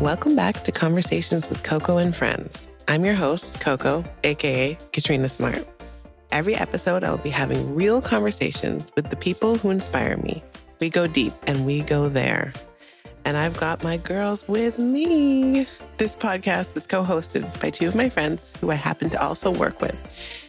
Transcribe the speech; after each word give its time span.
Welcome 0.00 0.36
back 0.36 0.62
to 0.64 0.72
Conversations 0.72 1.48
with 1.48 1.62
Coco 1.62 1.96
and 1.96 2.14
Friends. 2.14 2.68
I'm 2.86 3.02
your 3.06 3.14
host, 3.14 3.60
Coco, 3.60 4.04
aka 4.24 4.76
Katrina 4.92 5.26
Smart. 5.26 5.66
Every 6.30 6.54
episode, 6.54 7.02
I 7.02 7.10
will 7.10 7.16
be 7.16 7.30
having 7.30 7.74
real 7.74 8.02
conversations 8.02 8.86
with 8.94 9.08
the 9.08 9.16
people 9.16 9.56
who 9.56 9.70
inspire 9.70 10.18
me. 10.18 10.44
We 10.80 10.90
go 10.90 11.06
deep 11.06 11.32
and 11.46 11.64
we 11.64 11.80
go 11.80 12.10
there. 12.10 12.52
And 13.24 13.38
I've 13.38 13.56
got 13.58 13.82
my 13.82 13.96
girls 13.96 14.46
with 14.46 14.78
me. 14.78 15.66
This 15.96 16.14
podcast 16.14 16.76
is 16.76 16.86
co 16.86 17.02
hosted 17.02 17.60
by 17.62 17.70
two 17.70 17.88
of 17.88 17.94
my 17.94 18.10
friends 18.10 18.52
who 18.60 18.70
I 18.70 18.74
happen 18.74 19.08
to 19.10 19.24
also 19.24 19.50
work 19.50 19.80
with. 19.80 19.96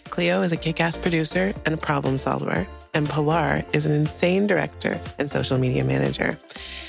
Cleo 0.10 0.42
is 0.42 0.52
a 0.52 0.58
kick 0.58 0.82
ass 0.82 0.98
producer 0.98 1.54
and 1.66 1.74
a 1.74 1.78
problem 1.78 2.18
solver, 2.18 2.68
and 2.94 3.08
Pilar 3.08 3.64
is 3.72 3.86
an 3.86 3.94
insane 3.94 4.46
director 4.46 5.00
and 5.18 5.32
social 5.32 5.58
media 5.58 5.86
manager. 5.86 6.38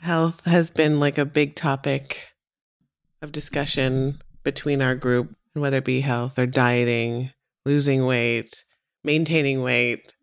Health 0.00 0.44
has 0.44 0.70
been 0.70 1.00
like 1.00 1.18
a 1.18 1.24
big 1.24 1.54
topic 1.56 2.32
of 3.22 3.32
discussion 3.32 4.20
between 4.44 4.80
our 4.80 4.94
group, 4.94 5.34
and 5.54 5.62
whether 5.62 5.78
it 5.78 5.84
be 5.84 6.00
health 6.00 6.38
or 6.38 6.46
dieting, 6.46 7.30
losing 7.64 8.06
weight, 8.06 8.64
maintaining 9.02 9.62
weight, 9.62 10.14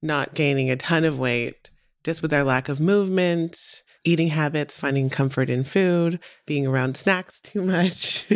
not 0.00 0.34
gaining 0.34 0.70
a 0.70 0.76
ton 0.76 1.04
of 1.04 1.18
weight, 1.18 1.70
just 2.04 2.22
with 2.22 2.32
our 2.32 2.44
lack 2.44 2.68
of 2.68 2.80
movement, 2.80 3.82
eating 4.04 4.28
habits, 4.28 4.78
finding 4.78 5.10
comfort 5.10 5.50
in 5.50 5.64
food, 5.64 6.20
being 6.46 6.66
around 6.66 6.96
snacks 6.96 7.40
too 7.40 7.62
much. 7.62 8.26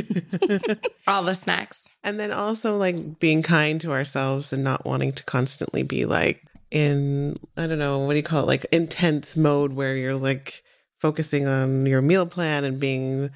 All 1.06 1.22
the 1.22 1.34
snacks. 1.34 1.88
And 2.02 2.18
then 2.18 2.32
also 2.32 2.76
like 2.76 3.20
being 3.20 3.42
kind 3.42 3.80
to 3.82 3.92
ourselves 3.92 4.52
and 4.52 4.64
not 4.64 4.84
wanting 4.84 5.12
to 5.12 5.24
constantly 5.24 5.84
be 5.84 6.04
like 6.04 6.42
in, 6.70 7.36
I 7.56 7.66
don't 7.66 7.78
know, 7.78 8.00
what 8.00 8.14
do 8.14 8.16
you 8.16 8.22
call 8.22 8.42
it? 8.42 8.48
Like 8.48 8.66
intense 8.72 9.36
mode 9.36 9.72
where 9.72 9.96
you're 9.96 10.14
like 10.14 10.62
focusing 11.00 11.46
on 11.46 11.86
your 11.86 12.02
meal 12.02 12.26
plan 12.26 12.64
and 12.64 12.78
being 12.78 13.30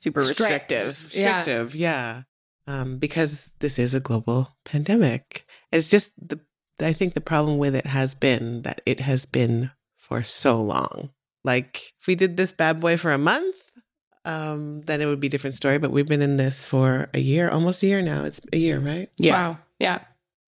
super 0.00 0.22
Strict. 0.22 0.70
restrictive. 0.70 0.86
restrictive. 0.86 1.74
Yeah. 1.74 2.22
Um, 2.66 2.98
because 2.98 3.52
this 3.60 3.78
is 3.78 3.94
a 3.94 4.00
global 4.00 4.56
pandemic. 4.64 5.46
It's 5.70 5.88
just 5.88 6.12
the, 6.16 6.40
I 6.80 6.92
think 6.92 7.14
the 7.14 7.20
problem 7.20 7.58
with 7.58 7.74
it 7.74 7.86
has 7.86 8.14
been 8.14 8.62
that 8.62 8.80
it 8.86 9.00
has 9.00 9.26
been 9.26 9.70
for 9.96 10.22
so 10.22 10.60
long. 10.62 11.10
Like 11.44 11.92
if 12.00 12.06
we 12.06 12.14
did 12.14 12.36
this 12.36 12.52
bad 12.52 12.80
boy 12.80 12.96
for 12.96 13.12
a 13.12 13.18
month, 13.18 13.56
um, 14.24 14.80
then 14.82 15.02
it 15.02 15.06
would 15.06 15.20
be 15.20 15.26
a 15.26 15.30
different 15.30 15.56
story. 15.56 15.78
But 15.78 15.90
we've 15.90 16.06
been 16.06 16.22
in 16.22 16.38
this 16.38 16.64
for 16.64 17.08
a 17.12 17.20
year, 17.20 17.50
almost 17.50 17.82
a 17.82 17.86
year 17.86 18.00
now. 18.00 18.24
It's 18.24 18.40
a 18.52 18.56
year, 18.56 18.78
right? 18.78 19.08
Yeah. 19.16 19.32
Wow. 19.32 19.58
Yeah. 19.78 20.00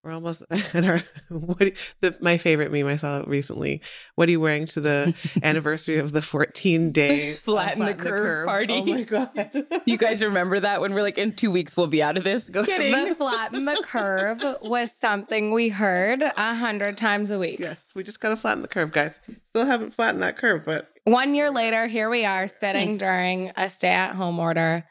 We're 0.07 0.13
almost 0.13 0.45
at 0.73 0.85
our 0.85 1.03
what 1.29 1.59
do- 1.59 1.73
the 2.01 2.17
my 2.21 2.37
favorite 2.37 2.71
meme 2.71 2.87
I 2.87 2.95
saw 2.95 3.25
recently. 3.27 3.83
What 4.15 4.29
are 4.29 4.31
you 4.31 4.39
wearing 4.39 4.67
to 4.67 4.81
the 4.81 5.15
anniversary 5.43 5.99
of 5.99 6.13
the 6.13 6.23
14 6.23 6.93
day 6.93 7.33
Flatten 7.43 7.85
the 7.85 7.93
curve 7.93 8.45
oh 8.45 8.47
party. 8.47 8.75
Oh 8.75 8.85
my 8.85 9.03
god! 9.03 9.67
You 9.85 9.97
guys 9.97 10.23
remember 10.23 10.61
that 10.61 10.81
when 10.81 10.95
we're 10.95 11.03
like, 11.03 11.19
in 11.19 11.33
two 11.33 11.51
weeks 11.51 11.77
we'll 11.77 11.89
be 11.89 12.05
out 12.05 12.17
of 12.17 12.23
this? 12.23 12.49
Kidding. 12.49 12.93
The 12.93 13.17
flatten 13.17 13.65
the 13.65 13.83
curve 13.83 14.45
was 14.63 14.93
something 14.93 15.51
we 15.51 15.71
heard 15.71 16.23
a 16.23 16.55
hundred 16.55 16.97
times 16.97 17.33
a 17.33 17.39
week. 17.41 17.59
yes, 17.59 17.91
we 17.97 18.05
just 18.05 18.21
gotta 18.21 18.37
flatten 18.37 18.63
the 18.63 18.69
curve, 18.69 18.93
guys. 18.93 19.19
Still 19.43 19.67
haven't 19.67 19.93
flattened 19.93 20.23
that 20.23 20.37
curve, 20.37 20.65
but 20.65 20.89
One 21.03 21.35
year 21.35 21.51
later, 21.51 21.89
here 21.89 22.09
we 22.09 22.25
are 22.25 22.47
sitting 22.47 22.91
hmm. 22.91 22.99
during 22.99 23.53
a 23.57 23.69
stay 23.69 23.89
at 23.89 24.15
home 24.15 24.39
order 24.39 24.85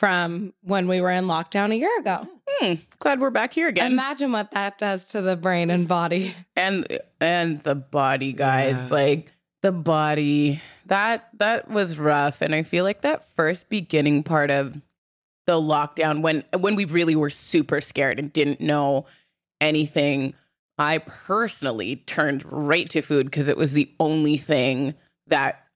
from 0.00 0.54
when 0.62 0.88
we 0.88 1.02
were 1.02 1.10
in 1.10 1.26
lockdown 1.26 1.72
a 1.72 1.76
year 1.76 1.94
ago. 1.98 2.26
Hmm, 2.48 2.74
glad 2.98 3.20
we're 3.20 3.28
back 3.28 3.52
here 3.52 3.68
again. 3.68 3.92
Imagine 3.92 4.32
what 4.32 4.50
that 4.52 4.78
does 4.78 5.04
to 5.08 5.20
the 5.20 5.36
brain 5.36 5.68
and 5.68 5.86
body. 5.86 6.34
and 6.56 6.86
and 7.20 7.58
the 7.58 7.74
body, 7.74 8.32
guys. 8.32 8.86
Yeah. 8.86 8.96
Like 8.96 9.32
the 9.60 9.72
body. 9.72 10.62
That 10.86 11.28
that 11.38 11.68
was 11.68 11.98
rough. 11.98 12.40
And 12.40 12.54
I 12.54 12.62
feel 12.62 12.82
like 12.82 13.02
that 13.02 13.24
first 13.24 13.68
beginning 13.68 14.22
part 14.22 14.50
of 14.50 14.80
the 15.46 15.60
lockdown 15.60 16.22
when 16.22 16.44
when 16.58 16.76
we 16.76 16.86
really 16.86 17.14
were 17.14 17.30
super 17.30 17.82
scared 17.82 18.18
and 18.18 18.32
didn't 18.32 18.60
know 18.62 19.04
anything, 19.60 20.32
I 20.78 20.98
personally 20.98 21.96
turned 21.96 22.50
right 22.50 22.88
to 22.88 23.02
food 23.02 23.26
because 23.26 23.48
it 23.48 23.56
was 23.58 23.74
the 23.74 23.90
only 24.00 24.38
thing 24.38 24.94
that 25.26 25.66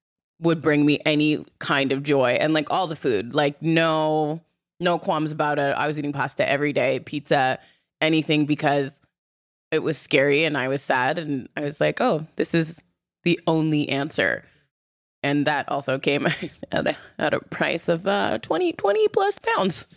would 0.45 0.63
bring 0.63 0.87
me 0.87 1.01
any 1.05 1.45
kind 1.59 1.91
of 1.93 2.03
joy 2.03 2.37
and 2.41 2.53
like 2.55 2.71
all 2.71 2.87
the 2.87 2.97
food 2.97 3.35
like 3.35 3.61
no 3.61 4.41
no 4.81 4.99
qualms 4.99 5.33
about 5.33 5.59
it 5.59 5.75
i 5.77 5.87
was 5.87 5.99
eating 5.99 6.13
pasta 6.13 6.49
every 6.49 6.73
day 6.73 7.01
pizza 7.01 7.59
anything 8.01 8.47
because 8.47 9.01
it 9.71 9.81
was 9.81 9.99
scary 9.99 10.45
and 10.45 10.57
i 10.57 10.69
was 10.69 10.83
sad 10.83 11.19
and 11.19 11.49
i 11.57 11.61
was 11.61 11.81
like 11.81 12.01
oh 12.01 12.27
this 12.37 12.55
is 12.55 12.83
the 13.25 13.41
only 13.47 13.89
answer 13.89 14.45
and 15.23 15.47
that 15.47 15.69
also 15.69 15.99
came 15.99 16.27
at 16.73 16.87
a, 16.87 16.97
at 17.19 17.35
a 17.35 17.41
price 17.41 17.89
of 17.89 18.07
uh 18.07 18.39
20 18.39 18.75
20 18.75 19.09
plus 19.09 19.39
pounds 19.39 19.89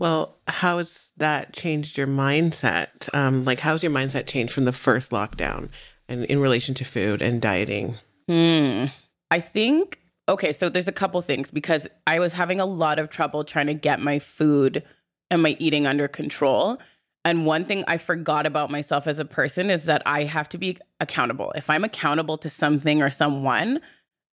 well, 0.00 0.38
how 0.48 0.78
has 0.78 1.12
that 1.18 1.52
changed 1.52 1.98
your 1.98 2.06
mindset? 2.06 3.14
Um, 3.14 3.44
like, 3.44 3.60
how's 3.60 3.82
your 3.82 3.92
mindset 3.92 4.26
changed 4.26 4.50
from 4.50 4.64
the 4.64 4.72
first 4.72 5.10
lockdown 5.10 5.68
and 6.08 6.24
in 6.24 6.40
relation 6.40 6.74
to 6.76 6.86
food 6.86 7.20
and 7.20 7.42
dieting? 7.42 7.96
Hmm. 8.26 8.86
I 9.30 9.40
think 9.40 10.00
okay, 10.28 10.52
so 10.52 10.68
there's 10.68 10.88
a 10.88 10.92
couple 10.92 11.20
things 11.22 11.50
because 11.50 11.88
I 12.06 12.20
was 12.20 12.32
having 12.32 12.60
a 12.60 12.64
lot 12.64 13.00
of 13.00 13.10
trouble 13.10 13.42
trying 13.42 13.66
to 13.66 13.74
get 13.74 14.00
my 14.00 14.20
food 14.20 14.84
and 15.30 15.42
my 15.42 15.56
eating 15.58 15.86
under 15.86 16.06
control. 16.06 16.78
And 17.24 17.44
one 17.44 17.64
thing 17.64 17.84
I 17.86 17.98
forgot 17.98 18.46
about 18.46 18.70
myself 18.70 19.06
as 19.06 19.18
a 19.18 19.24
person 19.24 19.70
is 19.70 19.84
that 19.84 20.02
I 20.06 20.22
have 20.24 20.48
to 20.50 20.58
be 20.58 20.78
accountable. 21.00 21.52
If 21.54 21.68
I'm 21.68 21.84
accountable 21.84 22.38
to 22.38 22.48
something 22.48 23.02
or 23.02 23.10
someone, 23.10 23.80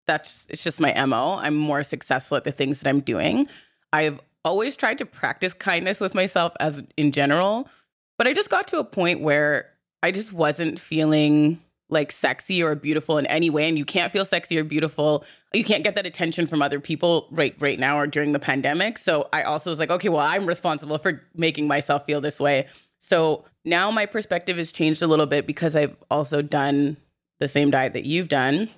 that's 0.06 0.46
it's 0.50 0.64
just 0.64 0.80
my 0.80 0.94
MO. 1.04 1.38
I'm 1.40 1.54
more 1.54 1.82
successful 1.82 2.36
at 2.36 2.44
the 2.44 2.52
things 2.52 2.80
that 2.80 2.88
I'm 2.88 3.00
doing. 3.00 3.48
I've 3.92 4.20
always 4.44 4.76
tried 4.76 4.98
to 4.98 5.06
practice 5.06 5.52
kindness 5.52 6.00
with 6.00 6.14
myself 6.14 6.54
as 6.60 6.82
in 6.96 7.12
general, 7.12 7.68
but 8.16 8.26
I 8.26 8.32
just 8.32 8.50
got 8.50 8.68
to 8.68 8.78
a 8.78 8.84
point 8.84 9.20
where 9.20 9.70
I 10.02 10.12
just 10.12 10.32
wasn't 10.32 10.80
feeling 10.80 11.60
like 11.90 12.12
sexy 12.12 12.62
or 12.62 12.74
beautiful 12.74 13.18
in 13.18 13.26
any 13.26 13.50
way 13.50 13.68
and 13.68 13.78
you 13.78 13.84
can't 13.84 14.12
feel 14.12 14.24
sexy 14.24 14.58
or 14.58 14.64
beautiful 14.64 15.24
you 15.54 15.64
can't 15.64 15.84
get 15.84 15.94
that 15.94 16.06
attention 16.06 16.46
from 16.46 16.60
other 16.60 16.80
people 16.80 17.26
right 17.30 17.54
right 17.60 17.78
now 17.78 17.98
or 17.98 18.06
during 18.06 18.32
the 18.32 18.38
pandemic. 18.38 18.98
So 18.98 19.28
i 19.32 19.42
also 19.42 19.70
was 19.70 19.78
like 19.78 19.90
okay 19.90 20.08
well 20.08 20.20
i'm 20.20 20.46
responsible 20.46 20.98
for 20.98 21.22
making 21.34 21.66
myself 21.66 22.04
feel 22.04 22.20
this 22.20 22.40
way. 22.40 22.66
So 22.98 23.44
now 23.64 23.90
my 23.90 24.06
perspective 24.06 24.56
has 24.56 24.72
changed 24.72 25.02
a 25.02 25.06
little 25.06 25.26
bit 25.26 25.46
because 25.46 25.76
i've 25.76 25.96
also 26.10 26.42
done 26.42 26.96
the 27.38 27.48
same 27.48 27.70
diet 27.70 27.92
that 27.94 28.04
you've 28.04 28.28
done 28.28 28.68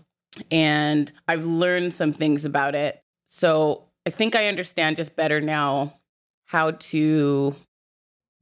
and 0.51 1.11
i've 1.27 1.45
learned 1.45 1.93
some 1.95 2.13
things 2.13 2.45
about 2.45 2.75
it. 2.75 3.03
So 3.27 3.85
i 4.07 4.11
think 4.11 4.37
i 4.37 4.47
understand 4.47 4.97
just 4.97 5.17
better 5.17 5.41
now 5.41 5.95
how 6.47 6.73
to 6.73 7.55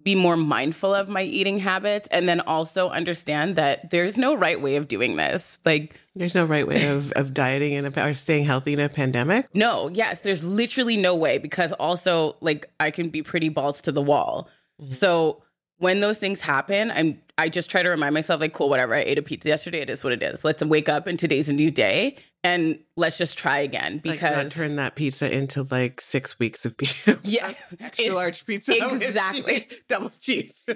be 0.08 0.14
more 0.14 0.38
mindful 0.38 0.94
of 0.94 1.10
my 1.10 1.20
eating 1.22 1.58
habits 1.58 2.08
and 2.10 2.26
then 2.26 2.40
also 2.40 2.88
understand 2.88 3.56
that 3.56 3.90
there's 3.90 4.16
no 4.16 4.34
right 4.34 4.58
way 4.58 4.76
of 4.76 4.88
doing 4.88 5.16
this. 5.16 5.60
Like, 5.66 6.00
There's 6.14 6.34
no 6.34 6.46
right 6.46 6.66
way 6.66 6.88
of, 6.88 7.12
of 7.12 7.34
dieting 7.34 7.75
in 7.75 7.84
a, 7.84 8.08
or 8.08 8.14
staying 8.14 8.46
healthy 8.46 8.72
in 8.72 8.81
a 8.81 8.88
pandemic. 8.88 9.55
no, 9.55 9.90
yes, 9.93 10.22
there's 10.22 10.43
literally 10.43 10.96
no 10.96 11.14
way 11.14 11.37
because 11.37 11.72
also, 11.75 12.37
like, 12.40 12.70
I 12.81 12.90
can 12.90 13.10
be 13.10 13.22
pretty 13.22 13.50
balls 13.50 13.82
to 13.82 13.93
the 13.93 14.00
wall. 14.00 14.49
Mm-hmm. 14.81 14.93
So 14.93 15.43
when 15.76 16.00
those 16.00 16.16
things 16.19 16.40
happen, 16.40 16.90
I'm 16.90 17.20
I 17.38 17.49
just 17.49 17.70
try 17.70 17.82
to 17.82 17.88
remind 17.88 18.14
myself, 18.14 18.40
like, 18.40 18.52
cool, 18.52 18.69
whatever. 18.69 18.94
I 18.94 19.00
ate 19.00 19.17
a 19.17 19.23
pizza 19.23 19.49
yesterday. 19.49 19.79
It 19.79 19.88
is 19.88 20.02
what 20.02 20.12
it 20.12 20.23
is. 20.23 20.44
Let's 20.44 20.62
wake 20.64 20.88
up 20.88 21.06
and 21.06 21.19
today's 21.19 21.49
a 21.49 21.55
new 21.55 21.70
day 21.70 22.19
and 22.44 22.81
let's 22.96 23.17
just 23.17 23.38
try 23.38 23.58
again 23.58 23.94
Like 24.05 24.14
because 24.14 24.37
not 24.44 24.50
turn 24.50 24.76
that 24.76 24.96
pizza 24.96 25.32
into 25.35 25.62
like 25.70 26.00
six 26.00 26.38
weeks 26.38 26.67
of 26.67 26.76
pizza. 26.76 27.17
Yeah. 27.25 27.55
extra 27.81 28.06
It- 28.06 28.12
large 28.12 28.44
pizza. 28.44 28.75
Exactly. 28.76 29.61
cheese- 29.61 29.82
double 29.88 30.12
cheese. 30.20 30.67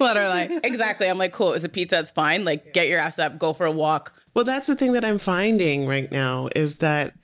Literally. 0.00 0.60
exactly. 0.62 1.08
I'm 1.08 1.18
like, 1.18 1.32
cool, 1.32 1.54
it's 1.54 1.64
a 1.64 1.68
pizza, 1.68 1.98
it's 1.98 2.12
fine. 2.12 2.44
Like, 2.44 2.72
get 2.72 2.86
your 2.86 3.00
ass 3.00 3.18
up, 3.18 3.36
go 3.38 3.52
for 3.52 3.66
a 3.66 3.72
walk. 3.72 4.14
Well, 4.34 4.44
that's 4.44 4.68
the 4.68 4.76
thing 4.76 4.92
that 4.92 5.04
I'm 5.04 5.18
finding 5.18 5.86
right 5.88 6.10
now 6.12 6.48
is 6.54 6.76
that. 6.78 7.14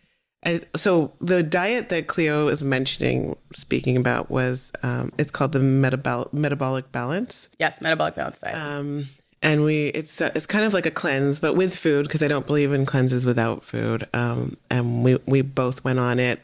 I, 0.47 0.61
so 0.77 1.13
the 1.21 1.43
diet 1.43 1.89
that 1.89 2.07
Cleo 2.07 2.49
is 2.49 2.63
mentioning, 2.63 3.37
speaking 3.53 3.97
about, 3.97 4.31
was 4.31 4.73
um, 4.83 5.11
it's 5.19 5.31
called 5.31 5.53
the 5.53 5.61
metabolic 5.61 6.33
metabolic 6.33 6.93
balance, 6.93 7.49
Yes, 7.59 7.81
metabolic 7.81 8.15
balance 8.15 8.41
diet. 8.41 8.55
um, 8.57 9.09
and 9.43 9.63
we 9.65 9.87
it's 9.89 10.21
uh, 10.21 10.31
it's 10.35 10.47
kind 10.47 10.65
of 10.65 10.73
like 10.73 10.87
a 10.87 10.91
cleanse, 10.91 11.39
but 11.41 11.55
with 11.55 11.77
food 11.77 12.05
because 12.07 12.23
I 12.23 12.29
don't 12.29 12.47
believe 12.47 12.73
in 12.73 12.87
cleanses 12.87 13.27
without 13.27 13.63
food. 13.65 14.05
Um, 14.15 14.57
and 14.71 15.05
we 15.05 15.19
we 15.27 15.43
both 15.43 15.85
went 15.85 15.99
on 15.99 16.19
it. 16.19 16.41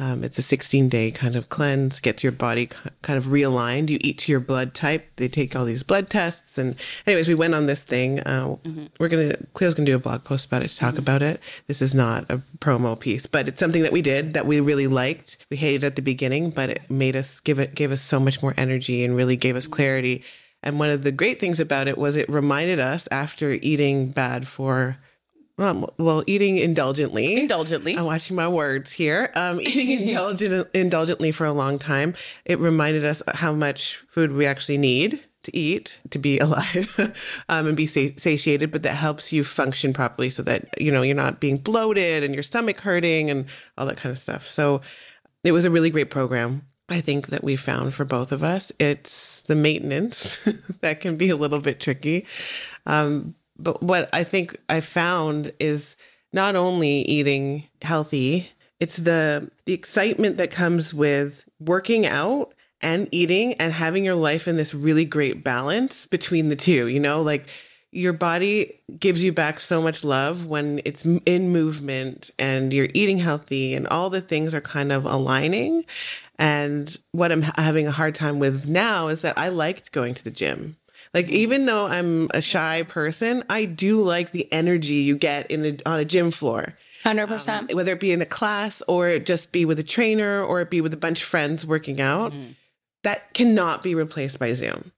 Um, 0.00 0.24
it's 0.24 0.38
a 0.38 0.42
16 0.42 0.88
day 0.88 1.12
kind 1.12 1.36
of 1.36 1.48
cleanse, 1.48 2.00
gets 2.00 2.24
your 2.24 2.32
body 2.32 2.68
kind 3.02 3.16
of 3.16 3.26
realigned. 3.26 3.90
You 3.90 3.98
eat 4.00 4.18
to 4.18 4.32
your 4.32 4.40
blood 4.40 4.74
type. 4.74 5.08
They 5.16 5.28
take 5.28 5.54
all 5.54 5.64
these 5.64 5.84
blood 5.84 6.10
tests. 6.10 6.58
And, 6.58 6.74
anyways, 7.06 7.28
we 7.28 7.36
went 7.36 7.54
on 7.54 7.66
this 7.66 7.84
thing. 7.84 8.18
Uh, 8.20 8.56
We're 8.98 9.08
going 9.08 9.30
to, 9.30 9.46
Cleo's 9.52 9.74
going 9.74 9.86
to 9.86 9.92
do 9.92 9.96
a 9.96 10.00
blog 10.00 10.24
post 10.24 10.46
about 10.46 10.64
it 10.64 10.68
to 10.68 10.76
talk 10.76 10.98
about 10.98 11.22
it. 11.22 11.40
This 11.68 11.80
is 11.80 11.94
not 11.94 12.28
a 12.28 12.38
promo 12.58 12.98
piece, 12.98 13.26
but 13.26 13.46
it's 13.46 13.60
something 13.60 13.82
that 13.82 13.92
we 13.92 14.02
did 14.02 14.34
that 14.34 14.46
we 14.46 14.58
really 14.58 14.88
liked. 14.88 15.46
We 15.48 15.56
hated 15.56 15.84
at 15.84 15.94
the 15.94 16.02
beginning, 16.02 16.50
but 16.50 16.70
it 16.70 16.90
made 16.90 17.14
us 17.14 17.38
give 17.38 17.60
it, 17.60 17.76
gave 17.76 17.92
us 17.92 18.02
so 18.02 18.18
much 18.18 18.42
more 18.42 18.54
energy 18.56 19.04
and 19.04 19.14
really 19.14 19.36
gave 19.36 19.54
us 19.54 19.68
clarity. 19.68 20.24
And 20.64 20.78
one 20.80 20.90
of 20.90 21.04
the 21.04 21.12
great 21.12 21.38
things 21.38 21.60
about 21.60 21.86
it 21.86 21.98
was 21.98 22.16
it 22.16 22.28
reminded 22.28 22.80
us 22.80 23.06
after 23.12 23.50
eating 23.50 24.10
bad 24.10 24.48
for, 24.48 24.96
um, 25.58 25.86
well, 25.98 26.24
eating 26.26 26.56
indulgently. 26.56 27.40
Indulgently. 27.40 27.96
I'm 27.96 28.06
watching 28.06 28.36
my 28.36 28.48
words 28.48 28.92
here. 28.92 29.30
Um, 29.34 29.60
eating 29.60 30.00
indulgent, 30.08 30.68
indulgently 30.74 31.30
for 31.32 31.44
a 31.46 31.52
long 31.52 31.78
time, 31.78 32.14
it 32.44 32.58
reminded 32.58 33.04
us 33.04 33.22
how 33.34 33.52
much 33.52 33.96
food 34.08 34.32
we 34.32 34.46
actually 34.46 34.78
need 34.78 35.22
to 35.44 35.56
eat 35.56 36.00
to 36.10 36.18
be 36.18 36.38
alive 36.40 36.98
um, 37.48 37.68
and 37.68 37.76
be 37.76 37.86
sa- 37.86 38.14
satiated. 38.16 38.72
But 38.72 38.82
that 38.82 38.94
helps 38.94 39.32
you 39.32 39.44
function 39.44 39.92
properly, 39.92 40.30
so 40.30 40.42
that 40.42 40.80
you 40.80 40.90
know 40.90 41.02
you're 41.02 41.14
not 41.14 41.40
being 41.40 41.58
bloated 41.58 42.24
and 42.24 42.34
your 42.34 42.42
stomach 42.42 42.80
hurting 42.80 43.30
and 43.30 43.46
all 43.78 43.86
that 43.86 43.98
kind 43.98 44.12
of 44.12 44.18
stuff. 44.18 44.46
So 44.46 44.80
it 45.44 45.52
was 45.52 45.64
a 45.64 45.70
really 45.70 45.90
great 45.90 46.10
program. 46.10 46.62
I 46.88 47.00
think 47.00 47.28
that 47.28 47.44
we 47.44 47.56
found 47.56 47.94
for 47.94 48.04
both 48.04 48.30
of 48.30 48.42
us. 48.42 48.72
It's 48.78 49.42
the 49.42 49.56
maintenance 49.56 50.42
that 50.80 51.00
can 51.00 51.16
be 51.16 51.30
a 51.30 51.36
little 51.36 51.60
bit 51.60 51.80
tricky. 51.80 52.26
Um, 52.86 53.34
but 53.58 53.82
what 53.82 54.08
I 54.12 54.24
think 54.24 54.56
I 54.68 54.80
found 54.80 55.52
is 55.60 55.96
not 56.32 56.56
only 56.56 57.02
eating 57.02 57.68
healthy, 57.82 58.50
it's 58.80 58.96
the 58.96 59.50
the 59.66 59.72
excitement 59.72 60.38
that 60.38 60.50
comes 60.50 60.92
with 60.92 61.48
working 61.60 62.06
out 62.06 62.54
and 62.80 63.08
eating 63.12 63.54
and 63.54 63.72
having 63.72 64.04
your 64.04 64.14
life 64.14 64.46
in 64.46 64.56
this 64.56 64.74
really 64.74 65.04
great 65.04 65.42
balance 65.42 66.06
between 66.06 66.48
the 66.50 66.56
two, 66.56 66.88
you 66.88 67.00
know, 67.00 67.22
like 67.22 67.48
your 67.92 68.12
body 68.12 68.80
gives 68.98 69.22
you 69.22 69.32
back 69.32 69.60
so 69.60 69.80
much 69.80 70.04
love 70.04 70.46
when 70.46 70.80
it's 70.84 71.04
in 71.04 71.50
movement 71.50 72.30
and 72.38 72.74
you're 72.74 72.88
eating 72.92 73.18
healthy 73.18 73.74
and 73.74 73.86
all 73.86 74.10
the 74.10 74.20
things 74.20 74.52
are 74.52 74.60
kind 74.60 74.90
of 74.90 75.04
aligning. 75.04 75.84
And 76.38 76.94
what 77.12 77.30
I'm 77.30 77.42
having 77.42 77.86
a 77.86 77.92
hard 77.92 78.16
time 78.16 78.40
with 78.40 78.68
now 78.68 79.06
is 79.06 79.22
that 79.22 79.38
I 79.38 79.48
liked 79.48 79.92
going 79.92 80.14
to 80.14 80.24
the 80.24 80.32
gym. 80.32 80.76
Like 81.14 81.30
even 81.30 81.66
though 81.66 81.86
I'm 81.86 82.28
a 82.34 82.42
shy 82.42 82.82
person, 82.82 83.44
I 83.48 83.64
do 83.64 84.02
like 84.02 84.32
the 84.32 84.52
energy 84.52 84.94
you 84.94 85.16
get 85.16 85.50
in 85.50 85.64
a, 85.64 85.88
on 85.88 86.00
a 86.00 86.04
gym 86.04 86.32
floor. 86.32 86.76
100%. 87.04 87.48
Um, 87.48 87.68
whether 87.72 87.92
it 87.92 88.00
be 88.00 88.12
in 88.12 88.20
a 88.20 88.26
class 88.26 88.82
or 88.88 89.18
just 89.20 89.52
be 89.52 89.64
with 89.64 89.78
a 89.78 89.84
trainer 89.84 90.42
or 90.42 90.60
it 90.60 90.70
be 90.70 90.80
with 90.80 90.92
a 90.92 90.98
bunch 90.98 91.22
of 91.22 91.28
friends 91.28 91.64
working 91.64 92.00
out, 92.00 92.32
mm-hmm. 92.32 92.52
that 93.04 93.32
cannot 93.32 93.82
be 93.82 93.94
replaced 93.94 94.38
by 94.40 94.52
Zoom. 94.54 94.90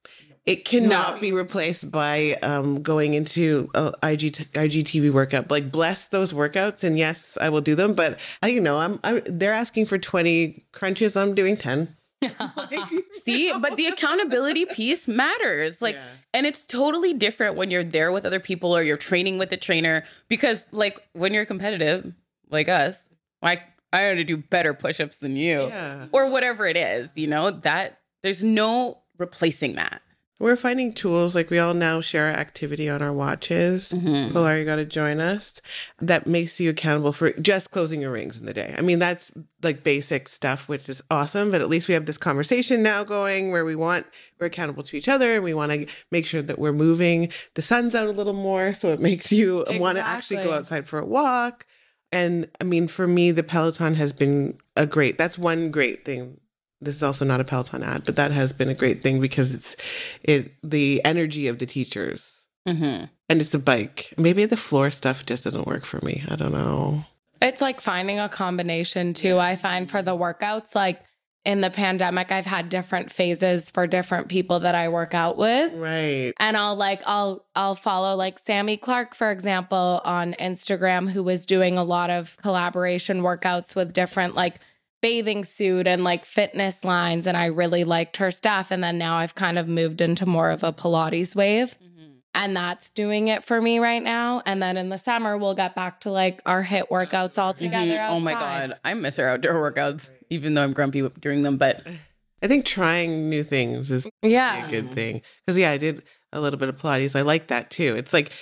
It 0.47 0.65
cannot 0.65 1.21
be 1.21 1.33
replaced 1.33 1.91
by 1.91 2.37
um, 2.41 2.81
going 2.81 3.15
into 3.15 3.69
a 3.75 3.89
IG 4.05 4.35
IGTV 4.53 5.11
workout. 5.11 5.51
Like 5.51 5.73
bless 5.73 6.07
those 6.07 6.33
workouts, 6.33 6.85
and 6.85 6.97
yes, 6.97 7.37
I 7.41 7.49
will 7.49 7.61
do 7.61 7.75
them. 7.75 7.95
But 7.95 8.21
I, 8.41 8.49
you 8.49 8.61
know, 8.61 8.79
I'm, 8.79 9.01
I'm 9.03 9.23
they're 9.27 9.53
asking 9.53 9.87
for 9.87 9.99
twenty 9.99 10.65
crunches. 10.71 11.17
I'm 11.17 11.35
doing 11.35 11.57
ten. 11.57 11.97
See, 13.13 13.53
but 13.61 13.77
the 13.77 13.87
accountability 13.87 14.65
piece 14.67 15.07
matters. 15.09 15.81
Like, 15.83 15.95
Yeah. 15.97 16.03
and 16.35 16.47
it's 16.47 16.65
totally 16.65 17.13
different 17.15 17.57
when 17.57 17.71
you're 17.71 17.85
there 17.85 18.11
with 18.13 18.25
other 18.25 18.41
people 18.41 18.77
or 18.77 18.83
you're 18.83 18.97
training 18.97 19.39
with 19.39 19.51
the 19.51 19.57
trainer 19.57 20.05
because, 20.29 20.65
like, 20.73 20.99
when 21.13 21.33
you're 21.35 21.45
competitive, 21.45 22.13
like 22.51 22.69
us, 22.69 22.97
like, 23.43 23.63
I 23.93 24.01
had 24.01 24.17
to 24.17 24.25
do 24.25 24.37
better 24.37 24.75
push 24.75 25.01
ups 25.01 25.19
than 25.19 25.37
you 25.37 25.67
Yeah. 25.69 26.07
or 26.13 26.29
whatever 26.31 26.67
it 26.67 26.77
is, 26.77 27.17
you 27.17 27.27
know, 27.27 27.51
that 27.51 28.01
there's 28.23 28.43
no 28.43 29.03
replacing 29.19 29.75
that. 29.75 30.03
We're 30.39 30.57
finding 30.57 30.93
tools 30.93 31.35
like 31.35 31.49
we 31.49 31.59
all 31.59 31.73
now 31.73 32.03
share 32.03 32.27
our 32.27 32.35
activity 32.35 32.91
on 32.91 33.01
our 33.01 33.13
watches. 33.13 33.91
Mm-hmm. 33.91 34.33
Pilar, 34.35 34.59
you 34.59 34.67
got 34.67 34.77
to 34.77 34.85
join 34.85 35.19
us. 35.19 35.63
That 35.99 36.27
makes 36.27 36.61
you 36.61 36.69
accountable 36.69 37.13
for 37.13 37.33
just 37.33 37.71
closing 37.71 38.03
your 38.03 38.13
rings 38.13 38.39
in 38.39 38.45
the 38.45 38.53
day. 38.53 38.75
I 38.77 38.83
mean, 38.83 38.99
that's 38.99 39.33
like 39.63 39.83
basic 39.83 40.29
stuff, 40.29 40.69
which 40.69 40.91
is 40.91 41.03
awesome. 41.11 41.51
But 41.51 41.63
at 41.63 41.71
least 41.71 41.89
we 41.89 41.95
have 41.95 42.05
this 42.05 42.19
conversation 42.19 42.83
now 42.83 43.03
going 43.03 43.51
where 43.51 43.65
we 43.65 43.75
want 43.75 44.05
we're 44.39 44.49
accountable 44.49 44.83
to 44.83 44.97
each 44.99 45.09
other 45.09 45.31
and 45.31 45.43
we 45.43 45.55
want 45.55 45.73
to 45.73 45.87
make 46.11 46.27
sure 46.27 46.43
that 46.43 46.59
we're 46.59 46.73
moving 46.73 47.33
the 47.55 47.63
sun's 47.63 47.95
out 47.95 48.07
a 48.07 48.13
little 48.13 48.35
more, 48.35 48.75
so 48.75 48.93
it 48.93 49.01
makes 49.01 49.33
you 49.33 49.65
want 49.77 49.97
to 49.97 50.07
actually 50.07 50.45
go 50.45 50.53
outside 50.53 50.87
for 50.87 50.99
a 50.99 51.07
walk. 51.07 51.65
And 52.13 52.49
I 52.61 52.65
mean, 52.65 52.89
for 52.89 53.07
me, 53.07 53.31
the 53.31 53.43
Peloton 53.43 53.95
has 53.95 54.13
been 54.13 54.59
a 54.77 54.87
great. 54.87 55.17
That's 55.17 55.39
one 55.39 55.71
great 55.71 56.05
thing 56.05 56.39
this 56.81 56.97
is 56.97 57.03
also 57.03 57.25
not 57.25 57.41
a 57.41 57.45
Peloton 57.45 57.83
ad, 57.83 58.05
but 58.05 58.17
that 58.17 58.31
has 58.31 58.53
been 58.53 58.69
a 58.69 58.75
great 58.75 59.03
thing 59.03 59.21
because 59.21 59.55
it's 59.55 59.77
it 60.23 60.53
the 60.63 61.01
energy 61.05 61.49
of 61.49 61.59
the 61.59 61.67
teachers. 61.67 62.43
Mm-hmm. 62.69 63.05
And 63.29 63.41
it's 63.41 63.55
a 63.55 63.59
bike. 63.59 64.13
Maybe 64.19 64.45
the 64.45 64.57
floor 64.57 64.91
stuff 64.91 65.25
just 65.25 65.45
doesn't 65.45 65.67
work 65.67 65.85
for 65.85 66.05
me. 66.05 66.25
I 66.29 66.37
don't 66.37 66.53
know. 66.53 67.05
It's 67.41 67.61
like 67.61 67.81
finding 67.81 68.19
a 68.19 68.29
combination 68.29 69.15
too. 69.15 69.39
I 69.39 69.57
find 69.57 69.91
for 69.91 70.03
the 70.03 70.17
workouts, 70.17 70.75
like 70.75 71.03
in 71.45 71.61
the 71.61 71.71
pandemic, 71.71 72.33
I've 72.33 72.45
had 72.45 72.69
different 72.69 73.13
phases 73.13 73.71
for 73.71 73.87
different 73.87 74.29
people 74.29 74.61
that 74.61 74.75
I 74.75 74.89
work 74.89 75.15
out 75.15 75.37
with. 75.37 75.73
Right. 75.75 76.33
And 76.41 76.57
I'll 76.57 76.75
like 76.75 77.03
I'll 77.07 77.47
I'll 77.55 77.77
follow 77.77 78.17
like 78.17 78.39
Sami 78.39 78.77
Clarke, 78.77 79.15
for 79.15 79.31
example, 79.31 80.01
on 80.05 80.35
Instagram, 80.35 81.09
who 81.09 81.23
was 81.23 81.47
doing 81.47 81.79
a 81.79 81.85
lot 81.85 82.11
of 82.11 82.37
collaboration 82.39 83.23
workouts 83.23 83.77
with 83.77 83.93
different 83.93 84.35
like 84.35 84.57
bathing 85.03 85.45
suit 85.45 85.87
and 85.87 86.05
like 86.05 86.25
fitness 86.25 86.85
lines. 86.85 87.27
And 87.27 87.37
I 87.37 87.47
really 87.47 87.85
liked 87.85 88.17
her 88.19 88.31
stuff. 88.31 88.71
And 88.71 88.83
then 88.83 88.99
now 88.99 89.17
I've 89.17 89.35
kind 89.35 89.59
of 89.59 89.69
moved 89.69 90.01
into 90.01 90.27
more 90.27 90.51
of 90.51 90.63
a 90.65 90.73
Pilates 90.73 91.37
wave. 91.37 91.77
Mm-hmm. 91.83 92.03
And 92.35 92.57
that's 92.57 92.91
doing 92.91 93.29
it 93.29 93.45
for 93.45 93.61
me 93.61 93.79
right 93.79 94.03
now. 94.03 94.43
And 94.45 94.63
then 94.63 94.77
in 94.77 94.89
the 94.91 94.99
summer, 94.99 95.39
we'll 95.39 95.55
get 95.55 95.75
back 95.75 96.01
to 96.01 96.11
like 96.11 96.43
our 96.45 96.63
HIIT 96.65 96.89
workouts 96.89 97.39
all 97.39 97.55
mm-hmm. 97.55 97.65
together. 97.65 98.05
Oh 98.09 98.21
my. 98.21 98.33
God. 98.33 98.79
I 98.85 98.95
miss 98.95 99.19
our 99.19 99.29
outdoor 99.29 99.55
workouts, 99.55 100.11
even 100.31 100.55
though 100.55 100.63
I'm 100.65 100.73
grumpy 100.73 101.09
during 101.21 101.43
them. 101.43 101.57
But 101.57 101.87
I 102.43 102.49
think 102.49 102.65
trying 102.65 103.31
new 103.31 103.43
things 103.43 103.91
is 103.91 104.07
Yeah. 104.23 104.67
a 104.67 104.71
good 104.71 104.93
thing. 104.93 105.23
Because 105.45 105.57
yeah, 105.59 105.71
I 105.71 105.79
did 105.79 106.03
a 106.33 106.41
little 106.41 106.59
bit 106.59 106.69
of 106.69 106.79
Pilates. 106.81 107.17
I 107.17 107.23
like 107.23 107.47
that 107.49 107.71
too. 107.71 107.95
It's 107.97 108.13
like, 108.13 108.33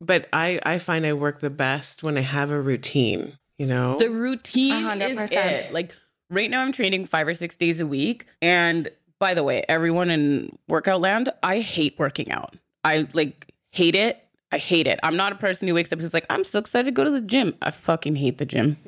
but 0.00 0.28
I 0.32 0.60
I 0.64 0.78
find 0.78 1.04
I 1.04 1.12
work 1.14 1.40
the 1.40 1.50
best 1.50 2.02
when 2.02 2.16
I 2.16 2.22
have 2.22 2.50
a 2.50 2.60
routine. 2.60 3.32
You 3.60 3.66
know. 3.66 3.98
the 3.98 4.08
routine 4.08 4.72
A 4.72 4.80
hundred 4.80 5.10
is 5.10 5.32
it. 5.32 5.70
Like 5.70 5.94
right 6.30 6.48
now, 6.48 6.62
I'm 6.62 6.72
training 6.72 7.04
five 7.04 7.28
or 7.28 7.34
six 7.34 7.56
days 7.56 7.82
a 7.82 7.86
week. 7.86 8.24
And 8.40 8.88
by 9.18 9.34
the 9.34 9.44
way, 9.44 9.66
everyone 9.68 10.08
in 10.08 10.58
workout 10.66 11.02
land, 11.02 11.28
I 11.42 11.60
hate 11.60 11.98
working 11.98 12.30
out. 12.30 12.56
I 12.84 13.06
like 13.12 13.52
hate 13.70 13.94
it. 13.94 14.24
I 14.50 14.56
hate 14.56 14.86
it. 14.86 14.98
I'm 15.02 15.14
not 15.14 15.32
a 15.32 15.34
person 15.34 15.68
who 15.68 15.74
wakes 15.74 15.92
up 15.92 16.00
who's 16.00 16.14
like, 16.14 16.24
I'm 16.30 16.42
so 16.42 16.58
excited 16.58 16.86
to 16.86 16.90
go 16.90 17.04
to 17.04 17.10
the 17.10 17.20
gym. 17.20 17.54
I 17.60 17.70
fucking 17.70 18.16
hate 18.16 18.38
the 18.38 18.46
gym. 18.46 18.78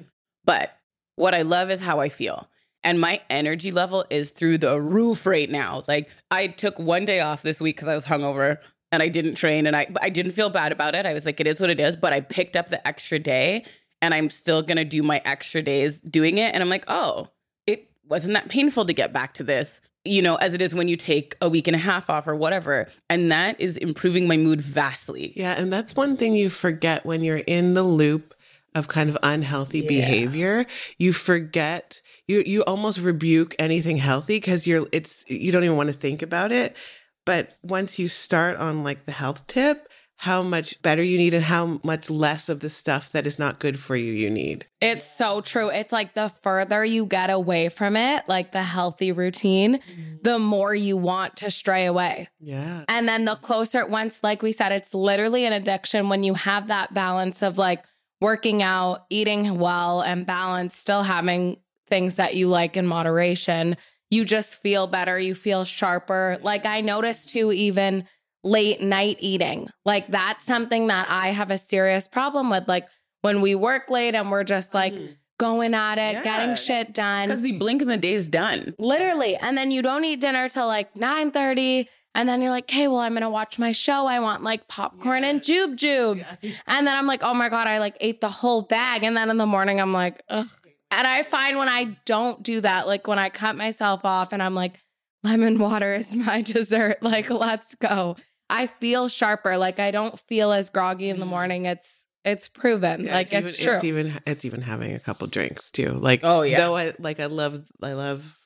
But 0.46 0.74
what 1.16 1.34
I 1.34 1.42
love 1.42 1.70
is 1.70 1.82
how 1.82 2.00
I 2.00 2.08
feel. 2.08 2.48
And 2.82 2.98
my 2.98 3.20
energy 3.28 3.72
level 3.72 4.06
is 4.08 4.30
through 4.30 4.56
the 4.56 4.80
roof 4.80 5.26
right 5.26 5.50
now. 5.50 5.82
Like 5.86 6.08
I 6.30 6.46
took 6.46 6.78
one 6.78 7.04
day 7.04 7.20
off 7.20 7.42
this 7.42 7.60
week 7.60 7.76
because 7.76 7.88
I 7.88 7.94
was 7.94 8.06
hungover 8.06 8.56
and 8.90 9.02
I 9.02 9.08
didn't 9.08 9.34
train 9.34 9.66
and 9.66 9.76
I 9.76 9.88
I 10.00 10.08
didn't 10.08 10.32
feel 10.32 10.48
bad 10.48 10.72
about 10.72 10.94
it. 10.94 11.04
I 11.04 11.12
was 11.12 11.26
like, 11.26 11.40
it 11.40 11.46
is 11.46 11.60
what 11.60 11.68
it 11.68 11.78
is. 11.78 11.94
But 11.94 12.14
I 12.14 12.22
picked 12.22 12.56
up 12.56 12.70
the 12.70 12.84
extra 12.88 13.18
day 13.18 13.66
and 14.02 14.12
I'm 14.12 14.28
still 14.28 14.60
gonna 14.60 14.84
do 14.84 15.02
my 15.02 15.22
extra 15.24 15.62
days 15.62 16.02
doing 16.02 16.36
it. 16.36 16.52
And 16.52 16.62
I'm 16.62 16.68
like, 16.68 16.84
oh, 16.88 17.28
it 17.66 17.90
wasn't 18.06 18.34
that 18.34 18.48
painful 18.48 18.84
to 18.84 18.92
get 18.92 19.14
back 19.14 19.32
to 19.34 19.44
this. 19.44 19.80
you 20.04 20.22
know, 20.22 20.36
as 20.36 20.54
it 20.54 20.60
is 20.62 20.74
when 20.74 20.88
you 20.88 20.96
take 20.96 21.36
a 21.40 21.48
week 21.48 21.68
and 21.68 21.76
a 21.76 21.78
half 21.78 22.10
off 22.10 22.26
or 22.26 22.34
whatever. 22.34 22.88
And 23.08 23.30
that 23.30 23.60
is 23.60 23.76
improving 23.76 24.26
my 24.26 24.36
mood 24.36 24.60
vastly. 24.60 25.32
Yeah. 25.36 25.54
And 25.56 25.72
that's 25.72 25.94
one 25.94 26.16
thing 26.16 26.34
you 26.34 26.50
forget 26.50 27.04
when 27.04 27.22
you're 27.22 27.42
in 27.46 27.74
the 27.74 27.82
loop 27.84 28.34
of 28.74 28.88
kind 28.88 29.08
of 29.10 29.18
unhealthy 29.22 29.80
yeah. 29.80 29.88
behavior. 29.88 30.66
You 30.98 31.12
forget, 31.12 32.00
you, 32.26 32.42
you 32.44 32.64
almost 32.64 33.00
rebuke 33.00 33.54
anything 33.58 33.98
healthy 33.98 34.38
because 34.38 34.66
you're, 34.66 34.88
it's, 34.92 35.24
you 35.28 35.52
don't 35.52 35.64
even 35.64 35.76
want 35.76 35.90
to 35.90 35.94
think 35.94 36.22
about 36.22 36.50
it. 36.50 36.76
But 37.24 37.56
once 37.62 37.98
you 38.00 38.08
start 38.08 38.56
on 38.56 38.82
like 38.82 39.06
the 39.06 39.12
health 39.12 39.46
tip, 39.46 39.88
how 40.22 40.40
much 40.40 40.80
better 40.82 41.02
you 41.02 41.18
need 41.18 41.34
and 41.34 41.42
how 41.42 41.80
much 41.82 42.08
less 42.08 42.48
of 42.48 42.60
the 42.60 42.70
stuff 42.70 43.10
that 43.10 43.26
is 43.26 43.40
not 43.40 43.58
good 43.58 43.76
for 43.76 43.96
you 43.96 44.12
you 44.12 44.30
need. 44.30 44.64
It's 44.80 45.02
so 45.02 45.40
true. 45.40 45.68
It's 45.68 45.92
like 45.92 46.14
the 46.14 46.28
further 46.28 46.84
you 46.84 47.06
get 47.06 47.28
away 47.28 47.68
from 47.68 47.96
it, 47.96 48.28
like 48.28 48.52
the 48.52 48.62
healthy 48.62 49.10
routine, 49.10 49.78
mm-hmm. 49.78 50.16
the 50.22 50.38
more 50.38 50.72
you 50.76 50.96
want 50.96 51.34
to 51.38 51.50
stray 51.50 51.86
away. 51.86 52.28
Yeah. 52.38 52.84
And 52.86 53.08
then 53.08 53.24
the 53.24 53.34
closer, 53.34 53.84
once, 53.84 54.22
like 54.22 54.42
we 54.42 54.52
said, 54.52 54.70
it's 54.70 54.94
literally 54.94 55.44
an 55.44 55.52
addiction 55.52 56.08
when 56.08 56.22
you 56.22 56.34
have 56.34 56.68
that 56.68 56.94
balance 56.94 57.42
of 57.42 57.58
like 57.58 57.84
working 58.20 58.62
out, 58.62 59.06
eating 59.10 59.58
well, 59.58 60.02
and 60.02 60.24
balance, 60.24 60.76
still 60.76 61.02
having 61.02 61.56
things 61.88 62.14
that 62.14 62.36
you 62.36 62.46
like 62.46 62.76
in 62.76 62.86
moderation. 62.86 63.76
You 64.08 64.24
just 64.24 64.62
feel 64.62 64.86
better. 64.86 65.18
You 65.18 65.34
feel 65.34 65.64
sharper. 65.64 66.38
Like 66.42 66.64
I 66.64 66.80
noticed 66.80 67.30
too, 67.30 67.50
even 67.50 68.04
late 68.44 68.80
night 68.80 69.16
eating. 69.20 69.68
Like 69.84 70.08
that's 70.08 70.44
something 70.44 70.88
that 70.88 71.08
I 71.08 71.28
have 71.28 71.50
a 71.50 71.58
serious 71.58 72.08
problem 72.08 72.50
with. 72.50 72.68
Like 72.68 72.88
when 73.22 73.40
we 73.40 73.54
work 73.54 73.90
late 73.90 74.14
and 74.14 74.30
we're 74.30 74.44
just 74.44 74.74
like 74.74 74.94
mm. 74.94 75.16
going 75.38 75.74
at 75.74 75.98
it, 75.98 76.14
yeah. 76.14 76.22
getting 76.22 76.56
shit 76.56 76.92
done. 76.92 77.28
Because 77.28 77.42
the 77.42 77.58
blink 77.58 77.82
of 77.82 77.88
the 77.88 77.96
day 77.96 78.12
is 78.12 78.28
done. 78.28 78.74
Literally. 78.78 79.36
And 79.36 79.56
then 79.56 79.70
you 79.70 79.82
don't 79.82 80.04
eat 80.04 80.20
dinner 80.20 80.48
till 80.48 80.66
like 80.66 80.96
9 80.96 81.30
30. 81.30 81.88
And 82.14 82.28
then 82.28 82.42
you're 82.42 82.50
like, 82.50 82.64
okay, 82.64 82.88
well, 82.88 82.98
I'm 82.98 83.14
gonna 83.14 83.30
watch 83.30 83.58
my 83.58 83.72
show. 83.72 84.06
I 84.06 84.18
want 84.18 84.42
like 84.42 84.68
popcorn 84.68 85.22
yeah. 85.22 85.30
and 85.30 85.42
jube 85.42 85.76
jube. 85.76 86.18
Yeah. 86.18 86.52
And 86.66 86.86
then 86.86 86.96
I'm 86.96 87.06
like, 87.06 87.22
oh 87.22 87.34
my 87.34 87.48
God, 87.48 87.66
I 87.66 87.78
like 87.78 87.96
ate 88.00 88.20
the 88.20 88.28
whole 88.28 88.62
bag. 88.62 89.04
And 89.04 89.16
then 89.16 89.30
in 89.30 89.36
the 89.38 89.46
morning, 89.46 89.80
I'm 89.80 89.92
like, 89.92 90.20
ugh. 90.28 90.48
And 90.90 91.06
I 91.06 91.22
find 91.22 91.56
when 91.56 91.70
I 91.70 91.96
don't 92.04 92.42
do 92.42 92.60
that, 92.60 92.86
like 92.86 93.06
when 93.06 93.18
I 93.18 93.30
cut 93.30 93.56
myself 93.56 94.04
off 94.04 94.34
and 94.34 94.42
I'm 94.42 94.54
like, 94.54 94.78
lemon 95.24 95.58
water 95.58 95.94
is 95.94 96.14
my 96.14 96.42
dessert, 96.46 97.02
like, 97.02 97.30
let's 97.30 97.74
go. 97.76 98.16
I 98.52 98.66
feel 98.66 99.08
sharper. 99.08 99.56
Like 99.56 99.80
I 99.80 99.90
don't 99.90 100.18
feel 100.18 100.52
as 100.52 100.68
groggy 100.68 101.08
in 101.08 101.18
the 101.18 101.26
mm. 101.26 101.30
morning. 101.30 101.64
It's 101.64 102.06
it's 102.22 102.48
proven. 102.48 103.04
Yeah, 103.04 103.14
like 103.14 103.32
it's, 103.32 103.48
it's, 103.48 103.58
true. 103.58 103.74
It's 103.74 103.84
even 103.84 104.12
it's 104.26 104.44
even 104.44 104.60
having 104.60 104.94
a 104.94 105.00
couple 105.00 105.26
drinks 105.26 105.70
too. 105.70 105.90
Like 105.90 106.20
oh 106.22 106.42
yeah. 106.42 106.58
Though 106.58 106.76
I 106.76 106.92
like 106.98 107.18
I 107.18 107.26
love 107.26 107.64
I 107.82 107.94
love, 107.94 108.38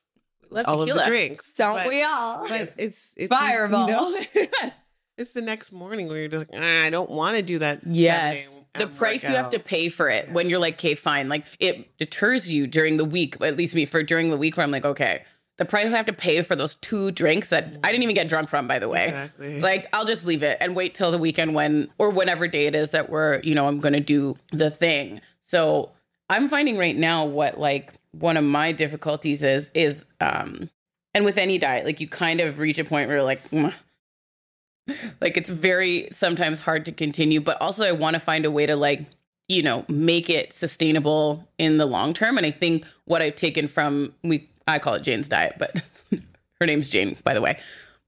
love 0.48 0.66
all 0.68 0.78
tequila. 0.78 1.00
of 1.00 1.04
the 1.04 1.10
drinks. 1.10 1.52
Don't 1.54 1.74
but, 1.74 1.88
we 1.88 2.04
all? 2.04 2.48
But 2.48 2.72
it's 2.78 3.14
it's 3.16 3.28
fireball. 3.28 3.88
You 3.88 3.92
know, 3.92 4.18
it's 5.18 5.32
the 5.32 5.42
next 5.42 5.72
morning 5.72 6.06
where 6.06 6.20
you're 6.20 6.28
just 6.28 6.52
like 6.52 6.62
ah, 6.62 6.84
I 6.84 6.90
don't 6.90 7.10
want 7.10 7.36
to 7.36 7.42
do 7.42 7.58
that. 7.58 7.80
Yes, 7.84 8.60
the 8.74 8.86
price 8.86 9.28
you 9.28 9.34
have 9.34 9.50
to 9.50 9.58
pay 9.58 9.88
for 9.88 10.08
it 10.08 10.26
yeah. 10.28 10.34
when 10.34 10.48
you're 10.48 10.60
like, 10.60 10.74
okay, 10.74 10.94
fine. 10.94 11.28
Like 11.28 11.46
it 11.58 11.98
deters 11.98 12.50
you 12.50 12.68
during 12.68 12.96
the 12.96 13.04
week. 13.04 13.40
At 13.40 13.56
least 13.56 13.74
me 13.74 13.86
for 13.86 14.04
during 14.04 14.30
the 14.30 14.36
week 14.36 14.56
where 14.56 14.64
I'm 14.64 14.70
like, 14.70 14.84
okay, 14.84 15.24
the 15.58 15.64
price 15.64 15.86
I 15.86 15.96
have 15.96 16.06
to 16.06 16.12
pay 16.12 16.42
for 16.42 16.54
those 16.54 16.74
two 16.74 17.10
drinks 17.10 17.48
that 17.48 17.78
I 17.82 17.90
didn't 17.90 18.02
even 18.02 18.14
get 18.14 18.28
drunk 18.28 18.48
from, 18.48 18.68
by 18.68 18.78
the 18.78 18.88
way. 18.88 19.08
Exactly. 19.08 19.60
Like, 19.60 19.88
I'll 19.94 20.04
just 20.04 20.26
leave 20.26 20.42
it 20.42 20.58
and 20.60 20.76
wait 20.76 20.94
till 20.94 21.10
the 21.10 21.18
weekend 21.18 21.54
when, 21.54 21.88
or 21.98 22.10
whatever 22.10 22.46
day 22.46 22.66
it 22.66 22.74
is 22.74 22.90
that 22.90 23.08
we're, 23.08 23.40
you 23.40 23.54
know, 23.54 23.66
I'm 23.66 23.80
going 23.80 23.94
to 23.94 24.00
do 24.00 24.36
the 24.52 24.70
thing. 24.70 25.22
So 25.44 25.92
I'm 26.28 26.48
finding 26.48 26.76
right 26.76 26.96
now 26.96 27.24
what, 27.24 27.58
like, 27.58 27.94
one 28.12 28.36
of 28.36 28.44
my 28.44 28.72
difficulties 28.72 29.42
is, 29.42 29.70
is, 29.72 30.06
um, 30.20 30.68
and 31.14 31.24
with 31.24 31.38
any 31.38 31.56
diet, 31.56 31.86
like, 31.86 32.00
you 32.00 32.08
kind 32.08 32.40
of 32.40 32.58
reach 32.58 32.78
a 32.78 32.84
point 32.84 33.08
where 33.08 33.22
like, 33.22 33.40
like, 33.52 35.38
it's 35.38 35.50
very 35.50 36.08
sometimes 36.12 36.60
hard 36.60 36.84
to 36.84 36.92
continue, 36.92 37.40
but 37.40 37.60
also 37.62 37.86
I 37.86 37.92
want 37.92 38.12
to 38.14 38.20
find 38.20 38.44
a 38.44 38.50
way 38.50 38.66
to, 38.66 38.76
like, 38.76 39.06
you 39.48 39.62
know, 39.62 39.86
make 39.88 40.28
it 40.28 40.52
sustainable 40.52 41.48
in 41.56 41.78
the 41.78 41.86
long 41.86 42.12
term. 42.12 42.36
And 42.36 42.44
I 42.44 42.50
think 42.50 42.84
what 43.04 43.22
I've 43.22 43.36
taken 43.36 43.68
from, 43.68 44.12
we, 44.22 44.48
I 44.66 44.78
call 44.78 44.94
it 44.94 45.02
Jane's 45.02 45.28
diet, 45.28 45.56
but 45.58 46.04
her 46.60 46.66
name's 46.66 46.90
Jane, 46.90 47.16
by 47.24 47.34
the 47.34 47.40
way. 47.40 47.58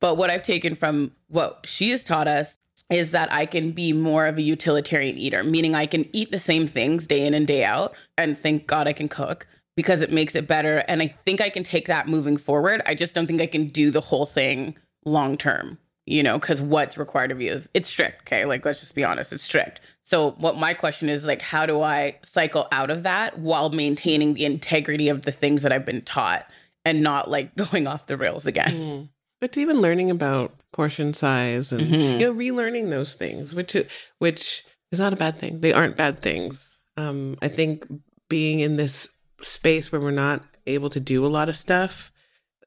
But 0.01 0.17
what 0.17 0.31
I've 0.31 0.43
taken 0.43 0.75
from 0.75 1.13
what 1.29 1.61
she 1.65 1.91
has 1.91 2.05
taught 2.05 2.29
us 2.29 2.57
is 2.91 3.11
that 3.11 3.33
I 3.33 3.47
can 3.47 3.73
be 3.73 3.93
more 3.93 4.27
of 4.27 4.39
a 4.39 4.43
utilitarian 4.43 5.19
eater, 5.19 5.45
meaning 5.45 5.75
I 5.75 5.87
can 5.87 6.09
eat 6.15 6.31
the 6.31 6.39
same 6.39 6.67
things 6.67 7.07
day 7.07 7.27
in 7.27 7.35
and 7.35 7.47
day 7.47 7.65
out. 7.65 7.95
And 8.17 8.39
thank 8.39 8.67
God 8.67 8.87
I 8.87 8.93
can 8.93 9.09
cook 9.09 9.47
because 9.77 10.01
it 10.01 10.13
makes 10.13 10.35
it 10.35 10.49
better. 10.49 10.79
And 10.89 11.03
I 11.03 11.07
think 11.07 11.41
I 11.41 11.51
can 11.51 11.65
take 11.65 11.87
that 11.89 12.09
moving 12.09 12.37
forward. 12.37 12.83
I 12.87 12.95
just 12.95 13.15
don't 13.15 13.27
think 13.27 13.41
I 13.41 13.47
can 13.47 13.69
do 13.69 13.91
the 13.91 14.01
whole 14.01 14.27
thing 14.27 14.79
long 15.05 15.37
term, 15.37 15.79
you 16.07 16.23
know, 16.23 16.39
because 16.39 16.63
what's 16.63 16.97
required 16.97 17.31
of 17.31 17.41
you 17.41 17.53
is 17.53 17.69
it's 17.75 17.89
strict. 17.89 18.23
Okay. 18.23 18.45
Like, 18.47 18.65
let's 18.65 18.81
just 18.81 18.95
be 18.95 19.05
honest, 19.05 19.33
it's 19.33 19.43
strict. 19.43 19.81
So, 20.09 20.31
what 20.39 20.57
my 20.57 20.73
question 20.73 21.11
is 21.11 21.27
like, 21.27 21.43
how 21.43 21.67
do 21.67 21.83
I 21.83 22.17
cycle 22.23 22.67
out 22.73 22.89
of 22.89 23.03
that 23.03 23.39
while 23.39 23.69
maintaining 23.69 24.33
the 24.33 24.47
integrity 24.47 25.11
of 25.11 25.21
the 25.21 25.33
things 25.33 25.61
that 25.61 25.71
I've 25.71 25.85
been 25.85 26.01
taught 26.01 26.47
and 26.87 27.03
not 27.03 27.31
like 27.31 27.55
going 27.71 27.87
off 27.87 28.07
the 28.07 28.17
rails 28.17 28.47
again? 28.47 28.71
Mm. 28.71 29.09
But 29.39 29.59
even 29.59 29.83
learning 29.83 30.11
about 30.11 30.55
portion 30.73 31.13
size 31.13 31.73
and 31.73 31.83
mm-hmm. 31.83 32.21
you 32.21 32.21
know 32.21 32.35
relearning 32.35 32.89
those 32.89 33.13
things, 33.13 33.55
which 33.55 33.77
which 34.19 34.65
is 34.91 34.99
not 34.99 35.13
a 35.13 35.17
bad 35.17 35.37
thing. 35.37 35.61
They 35.61 35.75
aren't 35.75 35.99
bad 35.99 36.21
things. 36.21 36.79
Um, 36.97 37.37
I 37.43 37.49
think 37.49 37.85
being 38.31 38.61
in 38.61 38.77
this 38.77 39.11
space 39.43 39.93
where 39.93 40.01
we're 40.01 40.11
not 40.11 40.43
able 40.67 40.89
to 40.89 41.01
do 41.01 41.27
a 41.27 41.29
lot 41.29 41.51
of 41.51 41.55
stuff, 41.55 42.13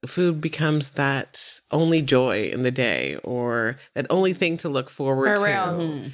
food 0.05 0.41
becomes 0.41 0.91
that 0.91 1.59
only 1.71 2.03
joy 2.03 2.51
in 2.53 2.61
the 2.61 2.71
day 2.71 3.17
or 3.23 3.77
that 3.95 4.05
only 4.11 4.33
thing 4.33 4.57
to 4.57 4.69
look 4.69 4.91
forward 4.91 5.39
For 5.39 5.47
to. 5.47 5.51
Mm-hmm. 5.51 6.07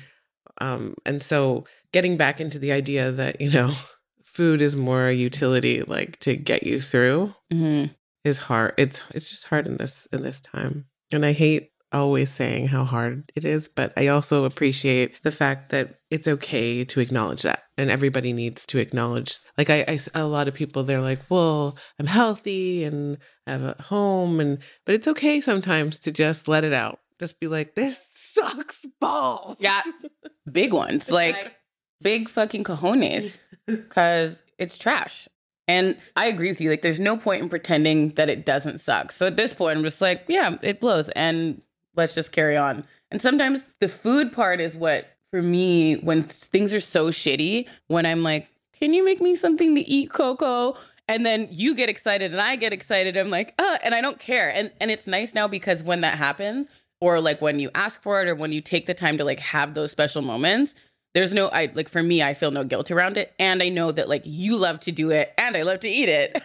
Um, 0.59 0.95
and 1.05 1.21
so 1.21 1.65
getting 1.91 2.17
back 2.17 2.39
into 2.39 2.59
the 2.59 2.71
idea 2.71 3.11
that, 3.11 3.41
you 3.41 3.51
know, 3.51 3.71
food 4.23 4.61
is 4.61 4.75
more 4.75 5.07
a 5.07 5.13
utility 5.13 5.81
like 5.81 6.19
to 6.19 6.35
get 6.35 6.63
you 6.63 6.79
through 6.79 7.33
mm-hmm. 7.51 7.91
is 8.23 8.37
hard. 8.37 8.73
It's 8.77 9.01
it's 9.13 9.29
just 9.31 9.45
hard 9.45 9.65
in 9.65 9.77
this 9.77 10.07
in 10.11 10.21
this 10.21 10.41
time. 10.41 10.85
And 11.11 11.25
I 11.25 11.31
hate 11.31 11.71
always 11.91 12.29
saying 12.29 12.67
how 12.67 12.83
hard 12.83 13.31
it 13.35 13.45
is, 13.45 13.69
but 13.69 13.93
I 13.97 14.07
also 14.07 14.45
appreciate 14.45 15.21
the 15.23 15.31
fact 15.31 15.69
that 15.69 15.95
it's 16.11 16.27
okay 16.27 16.83
to 16.85 16.99
acknowledge 16.99 17.43
that. 17.43 17.63
And 17.77 17.89
everybody 17.89 18.33
needs 18.33 18.65
to 18.67 18.79
acknowledge, 18.79 19.37
like, 19.57 19.69
I, 19.69 19.85
I, 19.87 19.99
a 20.15 20.25
lot 20.25 20.47
of 20.47 20.53
people, 20.53 20.83
they're 20.83 21.01
like, 21.01 21.19
well, 21.29 21.77
I'm 21.99 22.07
healthy 22.07 22.83
and 22.83 23.17
I 23.45 23.51
have 23.51 23.63
a 23.63 23.81
home. 23.83 24.39
And, 24.39 24.59
but 24.85 24.95
it's 24.95 25.07
okay 25.07 25.41
sometimes 25.41 25.99
to 26.01 26.11
just 26.11 26.47
let 26.47 26.63
it 26.63 26.73
out. 26.73 26.99
Just 27.19 27.39
be 27.39 27.47
like, 27.47 27.75
this 27.75 27.99
sucks 28.13 28.85
balls. 28.99 29.57
Yeah. 29.59 29.81
Big 30.51 30.73
ones. 30.73 31.11
Like 31.11 31.57
big 32.01 32.29
fucking 32.29 32.63
cojones. 32.63 33.39
Cause 33.89 34.43
it's 34.57 34.77
trash. 34.77 35.27
And 35.67 35.97
I 36.15 36.27
agree 36.27 36.49
with 36.49 36.61
you. 36.61 36.69
Like, 36.69 36.81
there's 36.81 36.99
no 36.99 37.17
point 37.17 37.43
in 37.43 37.49
pretending 37.49 38.09
that 38.09 38.29
it 38.29 38.45
doesn't 38.45 38.79
suck. 38.79 39.11
So 39.11 39.27
at 39.27 39.35
this 39.35 39.53
point, 39.53 39.77
I'm 39.77 39.83
just 39.83 39.99
like, 39.99 40.23
yeah, 40.29 40.55
it 40.61 40.79
blows. 40.79 41.09
And 41.09 41.61
let's 41.95 42.15
just 42.15 42.31
carry 42.31 42.55
on. 42.55 42.85
And 43.11 43.21
sometimes 43.21 43.65
the 43.81 43.89
food 43.89 44.31
part 44.31 44.61
is 44.61 44.77
what, 44.77 45.05
for 45.31 45.41
me, 45.41 45.95
when 45.95 46.21
things 46.21 46.73
are 46.73 46.79
so 46.79 47.07
shitty, 47.07 47.67
when 47.87 48.05
I'm 48.05 48.23
like, 48.23 48.47
can 48.79 48.93
you 48.93 49.03
make 49.03 49.19
me 49.19 49.35
something 49.35 49.75
to 49.75 49.81
eat, 49.81 50.11
Coco? 50.13 50.77
And 51.09 51.25
then 51.25 51.47
you 51.51 51.75
get 51.75 51.89
excited 51.89 52.31
and 52.31 52.39
I 52.39 52.55
get 52.55 52.71
excited. 52.71 53.17
I'm 53.17 53.29
like, 53.29 53.53
uh, 53.59 53.77
and 53.83 53.93
I 53.95 54.01
don't 54.01 54.19
care. 54.19 54.49
And 54.53 54.71
and 54.79 54.91
it's 54.91 55.07
nice 55.07 55.33
now 55.33 55.47
because 55.47 55.81
when 55.81 56.01
that 56.01 56.17
happens, 56.17 56.67
or 57.01 57.19
like 57.19 57.41
when 57.41 57.59
you 57.59 57.69
ask 57.75 58.01
for 58.01 58.21
it 58.21 58.27
or 58.27 58.35
when 58.35 58.51
you 58.51 58.61
take 58.61 58.85
the 58.85 58.93
time 58.93 59.17
to 59.17 59.23
like 59.23 59.39
have 59.39 59.73
those 59.73 59.91
special 59.91 60.21
moments 60.21 60.75
there's 61.13 61.33
no 61.33 61.47
i 61.49 61.71
like 61.73 61.89
for 61.89 62.03
me 62.03 62.21
i 62.21 62.33
feel 62.33 62.51
no 62.51 62.63
guilt 62.63 62.91
around 62.91 63.17
it. 63.17 63.33
And 63.39 63.63
i 63.63 63.69
know 63.69 63.91
that 63.91 64.09
like 64.09 64.23
you 64.25 64.57
love 64.57 64.79
to 64.81 64.91
do 64.91 65.09
it 65.09 65.33
and 65.37 65.57
i 65.57 65.63
love 65.63 65.79
to 65.81 65.87
eat 65.87 66.09
it. 66.09 66.41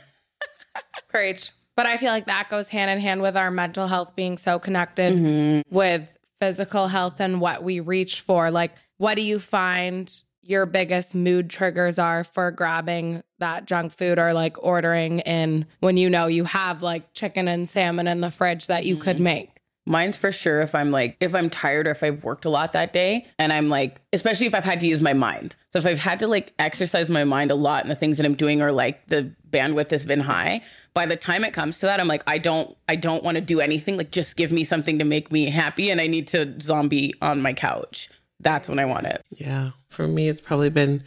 Preach. 1.09 1.53
But 1.77 1.87
i 1.87 1.97
feel 1.97 2.11
like 2.11 2.27
that 2.27 2.49
goes 2.49 2.69
hand 2.69 2.91
in 2.91 2.99
hand 3.01 3.23
with 3.23 3.37
our 3.37 3.51
mental 3.51 3.87
health 3.87 4.17
being 4.17 4.39
so 4.39 4.59
connected 4.59 5.15
mm-hmm. 5.15 5.75
with 5.75 6.19
physical 6.41 6.89
health 6.89 7.21
and 7.21 7.41
what 7.41 7.63
we 7.63 7.81
reach 7.81 8.21
for. 8.21 8.51
Like 8.51 8.73
what 8.99 9.17
do 9.17 9.23
you 9.23 9.39
find 9.39 10.11
your 10.43 10.67
biggest 10.67 11.15
mood 11.15 11.49
triggers 11.49 11.99
are 11.99 12.25
for 12.25 12.51
grabbing 12.51 13.23
that 13.39 13.67
junk 13.67 13.93
food 13.93 14.19
or 14.19 14.33
like 14.33 14.57
ordering 14.63 15.21
in 15.21 15.67
when 15.81 15.97
you 15.97 16.11
know 16.11 16.27
you 16.27 16.45
have 16.45 16.83
like 16.83 17.13
chicken 17.13 17.47
and 17.47 17.69
salmon 17.69 18.09
in 18.09 18.21
the 18.21 18.31
fridge 18.31 18.67
that 18.67 18.85
you 18.85 18.95
mm-hmm. 18.95 19.05
could 19.05 19.21
make 19.21 19.62
Mine's 19.85 20.17
for 20.17 20.31
sure 20.31 20.61
if 20.61 20.75
I'm 20.75 20.91
like, 20.91 21.17
if 21.21 21.35
I'm 21.35 21.51
tired 21.51 21.87
or 21.87 21.91
if 21.91 22.03
I've 22.03 22.23
worked 22.23 22.45
a 22.45 22.51
lot 22.51 22.73
that 22.73 22.93
day 22.93 23.27
and 23.39 23.53
I'm 23.53 23.69
like, 23.69 24.01
especially 24.13 24.47
if 24.47 24.55
I've 24.55 24.65
had 24.65 24.81
to 24.81 24.87
use 24.87 25.03
my 25.03 25.13
mind. 25.13 25.57
So 25.73 25.79
if 25.81 25.87
I've 25.87 25.99
had 25.99 26.21
to 26.21 26.29
like 26.29 26.55
exercise 26.59 27.11
my 27.11 27.25
mind 27.25 27.51
a 27.51 27.57
lot 27.57 27.83
and 27.83 27.91
the 27.91 27.97
things 27.97 28.17
that 28.19 28.27
I'm 28.27 28.35
doing 28.35 28.63
are 28.63 28.71
like 28.71 29.07
the 29.09 29.35
bandwidth 29.51 29.91
has 29.91 30.05
been 30.05 30.21
high, 30.21 30.63
by 30.95 31.07
the 31.07 31.17
time 31.17 31.45
it 31.45 31.53
comes 31.53 31.81
to 31.81 31.87
that, 31.87 31.99
I'm 31.99 32.07
like, 32.07 32.23
I 32.29 32.39
don't, 32.39 32.77
I 32.89 32.95
don't 32.95 33.25
want 33.25 33.39
to 33.39 33.41
do 33.41 33.61
anything. 33.61 33.97
Like 33.97 34.13
just 34.13 34.37
give 34.37 34.53
me 34.53 34.63
something 34.63 35.01
to 35.01 35.05
make 35.05 35.33
me 35.33 35.47
happy 35.47 35.91
and 35.91 36.01
I 36.01 36.07
need 36.07 36.29
to 36.29 36.61
zombie 36.61 37.15
on 37.21 37.43
my 37.43 37.53
couch. 37.53 38.09
That's 38.39 38.69
when 38.69 38.79
I 38.79 38.85
want 38.85 39.07
it. 39.07 39.23
Yeah. 39.31 39.71
For 39.89 40.07
me, 40.07 40.29
it's 40.29 40.41
probably 40.41 40.71
been 40.71 41.03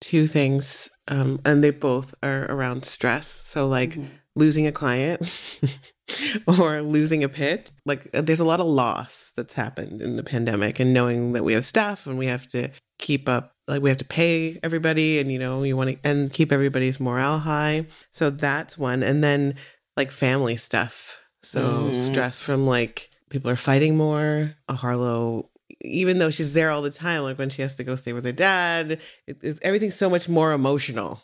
two 0.00 0.26
things. 0.26 0.90
Um, 1.06 1.38
and 1.44 1.62
they 1.62 1.70
both 1.70 2.14
are 2.22 2.50
around 2.50 2.84
stress. 2.84 3.28
So 3.28 3.68
like 3.68 3.90
mm-hmm. 3.90 4.06
losing 4.34 4.66
a 4.66 4.72
client. 4.72 5.22
or 6.58 6.82
losing 6.82 7.24
a 7.24 7.28
pit. 7.28 7.70
Like 7.86 8.06
uh, 8.14 8.22
there's 8.22 8.40
a 8.40 8.44
lot 8.44 8.60
of 8.60 8.66
loss 8.66 9.32
that's 9.36 9.54
happened 9.54 10.02
in 10.02 10.16
the 10.16 10.22
pandemic 10.22 10.80
and 10.80 10.92
knowing 10.92 11.32
that 11.32 11.44
we 11.44 11.52
have 11.54 11.64
staff 11.64 12.06
and 12.06 12.18
we 12.18 12.26
have 12.26 12.46
to 12.48 12.70
keep 12.98 13.28
up 13.28 13.54
like 13.68 13.82
we 13.82 13.88
have 13.90 13.98
to 13.98 14.04
pay 14.04 14.58
everybody 14.62 15.18
and 15.18 15.30
you 15.30 15.38
know 15.38 15.62
you 15.62 15.76
want 15.76 15.90
to 15.90 15.98
and 16.08 16.32
keep 16.32 16.52
everybody's 16.52 17.00
morale 17.00 17.38
high. 17.38 17.86
So 18.12 18.30
that's 18.30 18.76
one 18.76 19.02
and 19.02 19.22
then 19.22 19.54
like 19.96 20.10
family 20.10 20.56
stuff. 20.56 21.22
So 21.42 21.60
Mm. 21.90 21.94
stress 21.94 22.38
from 22.40 22.66
like 22.66 23.10
people 23.30 23.50
are 23.50 23.56
fighting 23.56 23.96
more. 23.96 24.54
A 24.68 24.74
Harlow 24.74 25.48
even 25.80 26.18
though 26.18 26.30
she's 26.30 26.52
there 26.52 26.70
all 26.70 26.82
the 26.82 26.90
time 26.90 27.22
like 27.22 27.38
when 27.38 27.50
she 27.50 27.62
has 27.62 27.74
to 27.76 27.82
go 27.84 27.96
stay 27.96 28.12
with 28.12 28.24
her 28.24 28.32
dad, 28.32 29.00
it, 29.26 29.38
it's, 29.42 29.58
everything's 29.62 29.96
so 29.96 30.08
much 30.10 30.28
more 30.28 30.52
emotional. 30.52 31.22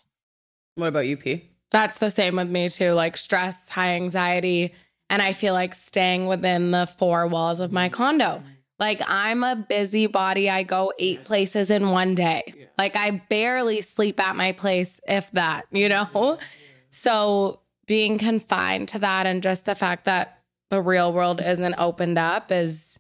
What 0.75 0.89
about 0.89 1.07
you, 1.07 1.17
P? 1.17 1.51
That's 1.71 1.99
the 1.99 2.11
same 2.11 2.37
with 2.37 2.49
me 2.49 2.69
too. 2.69 2.93
Like 2.93 3.17
stress, 3.17 3.69
high 3.69 3.95
anxiety. 3.95 4.75
And 5.11 5.23
I 5.23 5.33
feel 5.33 5.55
like 5.55 5.75
staying 5.75 6.27
within 6.27 6.71
the 6.71 6.87
four 6.87 7.27
walls 7.27 7.61
of 7.61 7.73
my 7.73 7.89
mm-hmm. 7.89 7.95
condo. 7.95 8.25
Mm-hmm. 8.25 8.49
Like 8.79 9.03
I'm 9.07 9.43
a 9.43 9.57
busybody. 9.57 10.49
I 10.49 10.63
go 10.63 10.93
eight 10.99 11.25
places 11.25 11.71
in 11.71 11.91
one 11.91 12.15
day. 12.15 12.69
Like 12.79 12.97
I 12.97 13.11
barely 13.29 13.81
sleep 13.81 14.21
at 14.21 14.37
my 14.37 14.53
place, 14.53 15.01
if 15.09 15.31
that, 15.33 15.67
you 15.73 15.89
know? 15.89 16.39
So 16.91 17.61
being 17.87 18.19
confined 18.19 18.89
to 18.89 19.01
that 19.01 19.27
and 19.27 19.43
just 19.43 19.65
the 19.65 19.75
fact 19.75 20.05
that 20.05 20.39
the 20.71 20.81
real 20.81 21.13
world 21.13 21.41
isn't 21.41 21.75
opened 21.77 22.19
up 22.19 22.53
is 22.53 22.99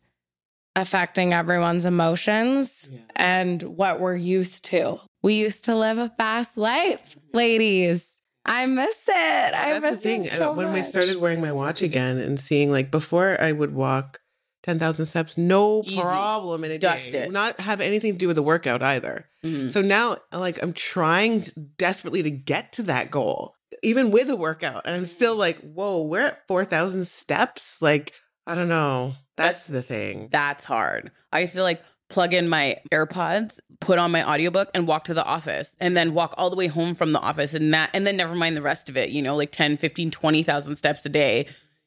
affecting 0.74 1.32
everyone's 1.32 1.84
emotions 1.84 2.90
and 3.14 3.62
what 3.62 4.00
we're 4.00 4.16
used 4.16 4.64
to. 4.66 4.98
We 5.22 5.34
used 5.34 5.64
to 5.66 5.76
live 5.76 5.98
a 5.98 6.08
fast 6.08 6.56
life, 6.56 7.10
mm-hmm. 7.10 7.36
ladies. 7.36 8.17
I 8.48 8.66
miss 8.66 9.08
it. 9.08 9.12
I 9.54 9.70
That's 9.72 9.82
miss 9.82 9.90
the 9.96 9.96
thing. 10.00 10.24
it 10.24 10.32
so 10.32 10.50
uh, 10.50 10.54
when 10.54 10.72
we 10.72 10.80
much. 10.80 10.88
started 10.88 11.16
wearing 11.18 11.40
my 11.40 11.52
watch 11.52 11.82
again 11.82 12.16
and 12.18 12.38
seeing 12.40 12.70
like 12.70 12.90
before 12.90 13.36
I 13.40 13.52
would 13.52 13.74
walk 13.74 14.20
10,000 14.64 15.06
steps, 15.06 15.38
no 15.38 15.82
Easy. 15.84 16.00
problem 16.00 16.64
in 16.64 16.70
a 16.72 16.78
Dust 16.78 17.12
day. 17.12 17.24
it. 17.24 17.30
Not 17.32 17.60
have 17.60 17.80
anything 17.80 18.12
to 18.14 18.18
do 18.18 18.26
with 18.26 18.36
the 18.36 18.42
workout 18.42 18.82
either. 18.82 19.26
Mhm. 19.44 19.70
So 19.70 19.82
now 19.82 20.16
like 20.32 20.62
I'm 20.62 20.72
trying 20.72 21.42
desperately 21.76 22.22
to 22.24 22.30
get 22.30 22.72
to 22.72 22.82
that 22.84 23.10
goal, 23.10 23.54
even 23.82 24.10
with 24.10 24.28
a 24.30 24.36
workout. 24.36 24.82
And 24.86 24.94
I'm 24.96 25.04
still 25.04 25.36
like, 25.36 25.58
whoa, 25.60 26.02
we're 26.02 26.26
at 26.26 26.46
4,000 26.48 27.06
steps. 27.06 27.80
Like, 27.80 28.12
I 28.46 28.54
don't 28.54 28.68
know. 28.68 29.12
That's 29.36 29.66
the 29.66 29.82
thing. 29.82 30.28
That's 30.32 30.64
hard. 30.64 31.12
I 31.32 31.40
used 31.40 31.54
to 31.54 31.62
like 31.62 31.80
plug 32.08 32.32
in 32.32 32.48
my 32.48 32.76
AirPods, 32.92 33.60
put 33.80 33.98
on 33.98 34.10
my 34.10 34.28
audiobook 34.28 34.70
and 34.74 34.86
walk 34.86 35.04
to 35.04 35.14
the 35.14 35.24
office 35.24 35.76
and 35.80 35.96
then 35.96 36.14
walk 36.14 36.34
all 36.36 36.50
the 36.50 36.56
way 36.56 36.66
home 36.66 36.94
from 36.94 37.12
the 37.12 37.20
office 37.20 37.54
and 37.54 37.72
that 37.74 37.90
and 37.92 38.06
then 38.06 38.16
never 38.16 38.34
mind 38.34 38.56
the 38.56 38.62
rest 38.62 38.88
of 38.88 38.96
it, 38.96 39.10
you 39.10 39.22
know, 39.22 39.36
like 39.36 39.52
10, 39.52 39.76
15, 39.76 40.10
20,000 40.10 40.76
steps 40.76 41.04
a 41.04 41.08
day. 41.08 41.46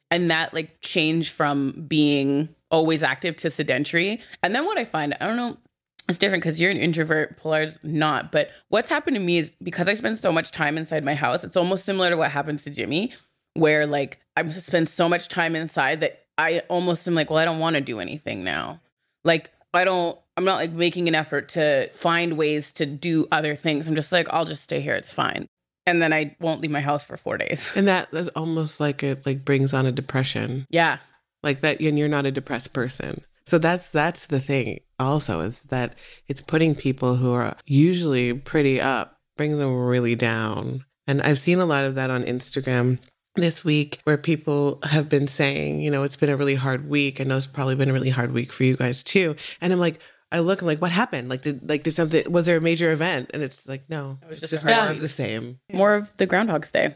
And 0.10 0.30
that 0.30 0.54
like 0.54 0.82
changed 0.82 1.32
from 1.32 1.86
being 1.88 2.50
always 2.70 3.04
active 3.04 3.36
to 3.38 3.50
sedentary. 3.50 4.20
And 4.44 4.54
then 4.54 4.66
what 4.66 4.78
I 4.78 4.86
find, 4.86 5.16
I 5.20 5.28
don't 5.28 5.38
know, 5.38 5.58
it's 6.10 6.18
different 6.18 6.44
because 6.44 6.60
you're 6.60 6.72
an 6.72 6.78
introvert, 6.78 7.42
Pilar's 7.42 7.80
not. 7.84 8.32
But 8.32 8.50
what's 8.70 8.90
happened 8.90 9.16
to 9.16 9.22
me 9.22 9.38
is 9.38 9.56
because 9.64 9.88
I 9.88 9.94
spend 9.94 10.18
so 10.18 10.32
much 10.32 10.52
time 10.52 10.78
inside 10.78 11.06
my 11.06 11.14
house, 11.14 11.44
it's 11.44 11.56
almost 11.56 11.86
similar 11.86 12.10
to 12.10 12.18
what 12.18 12.32
happens 12.32 12.64
to 12.64 12.70
Jimmy, 12.70 13.14
where 13.54 13.86
like 13.86 14.20
I 14.36 14.46
spend 14.48 14.90
so 14.90 15.08
much 15.08 15.30
time 15.30 15.56
inside 15.56 16.02
that 16.02 16.26
I 16.38 16.64
almost 16.70 17.08
am 17.08 17.16
like, 17.16 17.30
well, 17.30 17.40
I 17.40 17.46
don't 17.46 17.60
want 17.60 17.76
to 17.76 17.82
do 17.82 18.00
anything 18.00 18.44
now. 18.44 18.82
Like 19.24 19.52
I 19.74 19.84
don't, 19.86 20.18
I'm 20.38 20.46
not 20.46 20.56
like 20.56 20.72
making 20.72 21.08
an 21.08 21.16
effort 21.16 21.50
to 21.50 21.90
find 21.90 22.38
ways 22.38 22.74
to 22.74 22.86
do 22.86 23.28
other 23.32 23.56
things. 23.56 23.88
I'm 23.88 23.96
just 23.96 24.12
like, 24.12 24.28
I'll 24.32 24.46
just 24.46 24.64
stay 24.64 24.82
here. 24.82 24.96
It's 24.96 25.14
fine. 25.14 25.48
And 25.86 26.02
then 26.02 26.14
I 26.14 26.36
won't 26.40 26.62
leave 26.62 26.72
my 26.72 26.82
house 26.82 27.04
for 27.04 27.18
four 27.18 27.38
days. 27.38 27.76
And 27.76 27.88
that 27.88 28.10
is 28.14 28.28
almost 28.30 28.80
like 28.80 29.04
it 29.04 29.26
like 29.26 29.44
brings 29.46 29.74
on 29.74 29.86
a 29.86 29.92
depression. 29.92 30.68
Yeah. 30.70 30.98
like 31.44 31.62
that 31.62 31.80
and 31.82 31.98
you're 31.98 32.08
not 32.08 32.26
a 32.26 32.32
depressed 32.32 32.72
person 32.74 33.22
so 33.48 33.58
that's 33.58 33.90
that's 33.90 34.28
the 34.28 34.40
thing 34.40 34.80
also 35.00 35.40
is 35.40 35.64
that 35.64 35.96
it's 36.28 36.40
putting 36.42 36.76
people 36.76 37.16
who 37.16 37.34
are 37.34 37.56
usually 37.66 38.32
pretty 38.34 38.80
up 38.80 39.18
brings 39.38 39.58
them 39.58 39.76
really 39.76 40.14
down 40.16 40.86
and 41.08 41.20
i've 41.24 41.40
seen 41.40 41.58
a 41.58 41.66
lot 41.66 41.84
of 41.84 41.96
that 41.96 42.12
on 42.12 42.22
instagram 42.26 43.02
this 43.36 43.64
week 43.64 44.00
where 44.04 44.18
people 44.18 44.80
have 44.84 45.08
been 45.08 45.28
saying 45.28 45.80
you 45.80 45.90
know 45.90 46.04
it's 46.04 46.18
been 46.18 46.30
a 46.30 46.36
really 46.36 46.56
hard 46.56 46.90
week 46.90 47.22
i 47.22 47.24
know 47.24 47.38
it's 47.38 47.48
probably 47.48 47.76
been 47.76 47.90
a 47.90 47.94
really 47.94 48.10
hard 48.10 48.32
week 48.34 48.52
for 48.52 48.64
you 48.64 48.76
guys 48.76 49.04
too 49.04 49.36
and 49.62 49.72
i'm 49.72 49.80
like 49.80 50.00
I 50.34 50.40
look, 50.40 50.62
I'm 50.62 50.68
like, 50.68 50.82
what 50.82 50.92
happened? 50.92 51.28
Like, 51.28 51.42
did 51.42 51.68
like 51.68 51.84
did 51.84 51.92
something? 51.92 52.32
Was 52.32 52.46
there 52.46 52.56
a 52.58 52.62
major 52.62 52.92
event? 52.94 53.32
And 53.34 53.44
it's 53.44 53.68
like, 53.68 53.84
no, 53.90 54.18
It 54.22 54.30
was 54.30 54.42
it's 54.42 54.52
just 54.52 54.64
just 54.64 54.66
more 54.66 54.90
of 54.90 55.02
the 55.02 55.10
same. 55.10 55.60
More 55.74 55.94
of 55.94 56.16
the 56.16 56.26
Groundhog's 56.26 56.72
Day. 56.72 56.96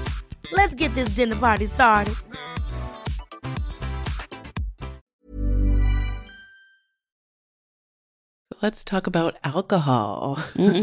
Let's 0.51 0.73
get 0.73 0.93
this 0.95 1.15
dinner 1.15 1.35
party 1.35 1.65
started. 1.65 2.15
Let's 8.61 8.83
talk 8.83 9.07
about 9.07 9.35
alcohol. 9.43 10.37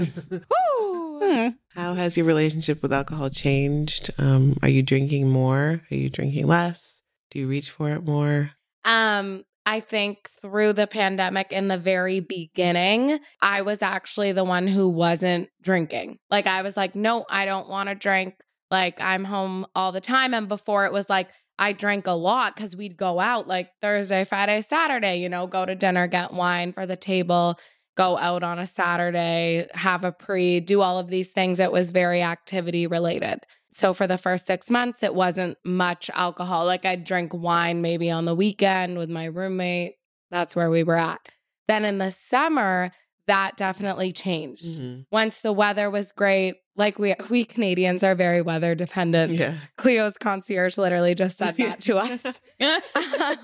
Hmm. 1.21 1.49
How 1.75 1.95
has 1.95 2.17
your 2.17 2.25
relationship 2.25 2.81
with 2.81 2.93
alcohol 2.93 3.29
changed? 3.29 4.11
Um, 4.19 4.55
are 4.63 4.69
you 4.69 4.83
drinking 4.83 5.29
more? 5.29 5.83
Are 5.91 5.95
you 5.95 6.09
drinking 6.09 6.47
less? 6.47 7.03
Do 7.31 7.39
you 7.39 7.49
reach 7.49 7.71
for 7.71 7.91
it 7.91 8.07
more? 8.07 8.53
Um, 8.85 9.45
I 9.67 9.81
think 9.81 10.31
through 10.41 10.73
the 10.73 10.87
pandemic 10.87 11.53
in 11.53 11.69
the 11.69 11.77
very 11.77 12.21
beginning, 12.21 13.19
I 13.43 13.61
was 13.63 13.83
actually 13.83 14.33
the 14.33 14.45
one 14.45 14.67
who 14.67 14.89
wasn't 14.89 15.51
drinking. 15.61 16.19
Like 16.31 16.47
I 16.47 16.63
was 16.63 16.77
like, 16.77 16.95
no, 16.95 17.27
I 17.29 17.45
don't 17.45 17.69
want 17.69 17.91
to 17.91 17.95
drink. 17.95 18.37
Like 18.71 19.01
I'm 19.01 19.25
home 19.25 19.67
all 19.75 19.93
the 19.93 20.01
time. 20.01 20.35
And 20.35 20.49
before 20.49 20.85
it 20.85 20.93
was 20.93 21.09
like 21.09 21.31
I 21.59 21.73
drank 21.73 22.07
a 22.07 22.13
lot 22.13 22.55
because 22.55 22.77
we'd 22.77 22.97
go 22.97 23.19
out 23.19 23.49
like 23.49 23.71
Thursday, 23.83 24.25
Friday, 24.25 24.61
Saturday, 24.61 25.17
you 25.17 25.29
know, 25.29 25.47
go 25.47 25.67
to 25.67 25.75
dinner, 25.75 26.07
get 26.07 26.33
wine 26.33 26.73
for 26.73 26.87
the 26.87 26.97
table, 26.97 27.59
go 27.97 28.17
out 28.17 28.45
on 28.45 28.61
a 28.61 28.67
Saturday, 28.67 29.67
have 29.75 30.05
a 30.05 30.13
pre, 30.13 30.61
do 30.61 30.81
all 30.81 30.99
of 30.99 31.09
these 31.09 31.33
things. 31.33 31.59
It 31.59 31.73
was 31.73 31.91
very 31.91 32.23
activity 32.23 32.87
related. 32.87 33.45
So 33.71 33.93
for 33.93 34.07
the 34.07 34.19
first 34.19 34.47
six 34.47 34.71
months, 34.71 35.03
it 35.03 35.15
wasn't 35.15 35.59
much 35.65 36.11
alcohol. 36.15 36.65
Like 36.65 36.85
I'd 36.85 37.05
drink 37.05 37.35
wine 37.35 37.83
maybe 37.83 38.11
on 38.11 38.25
the 38.25 38.35
weekend 38.35 38.99
with 38.99 39.11
my 39.11 39.25
roommate. 39.25 39.95
That's 40.31 40.55
where 40.55 40.71
we 40.71 40.85
were 40.85 40.97
at. 40.97 41.21
Then 41.67 41.85
in 41.85 41.99
the 41.99 42.11
summer, 42.11 42.93
that 43.29 43.57
definitely 43.57 44.13
changed. 44.13 44.65
Mm-hmm. 44.65 45.01
Once 45.13 45.41
the 45.41 45.53
weather 45.53 45.89
was 45.89 46.13
great, 46.13 46.57
like 46.77 46.99
we 46.99 47.15
we 47.31 47.45
Canadians 47.45 48.03
are 48.03 48.15
very 48.15 48.43
weather 48.43 48.75
dependent. 48.75 49.33
Yeah. 49.33 49.55
Cleo's 49.77 50.19
concierge 50.19 50.77
literally 50.77 51.15
just 51.15 51.39
said 51.39 51.57
that 51.57 51.81
to 51.83 51.97
us. 51.99 52.41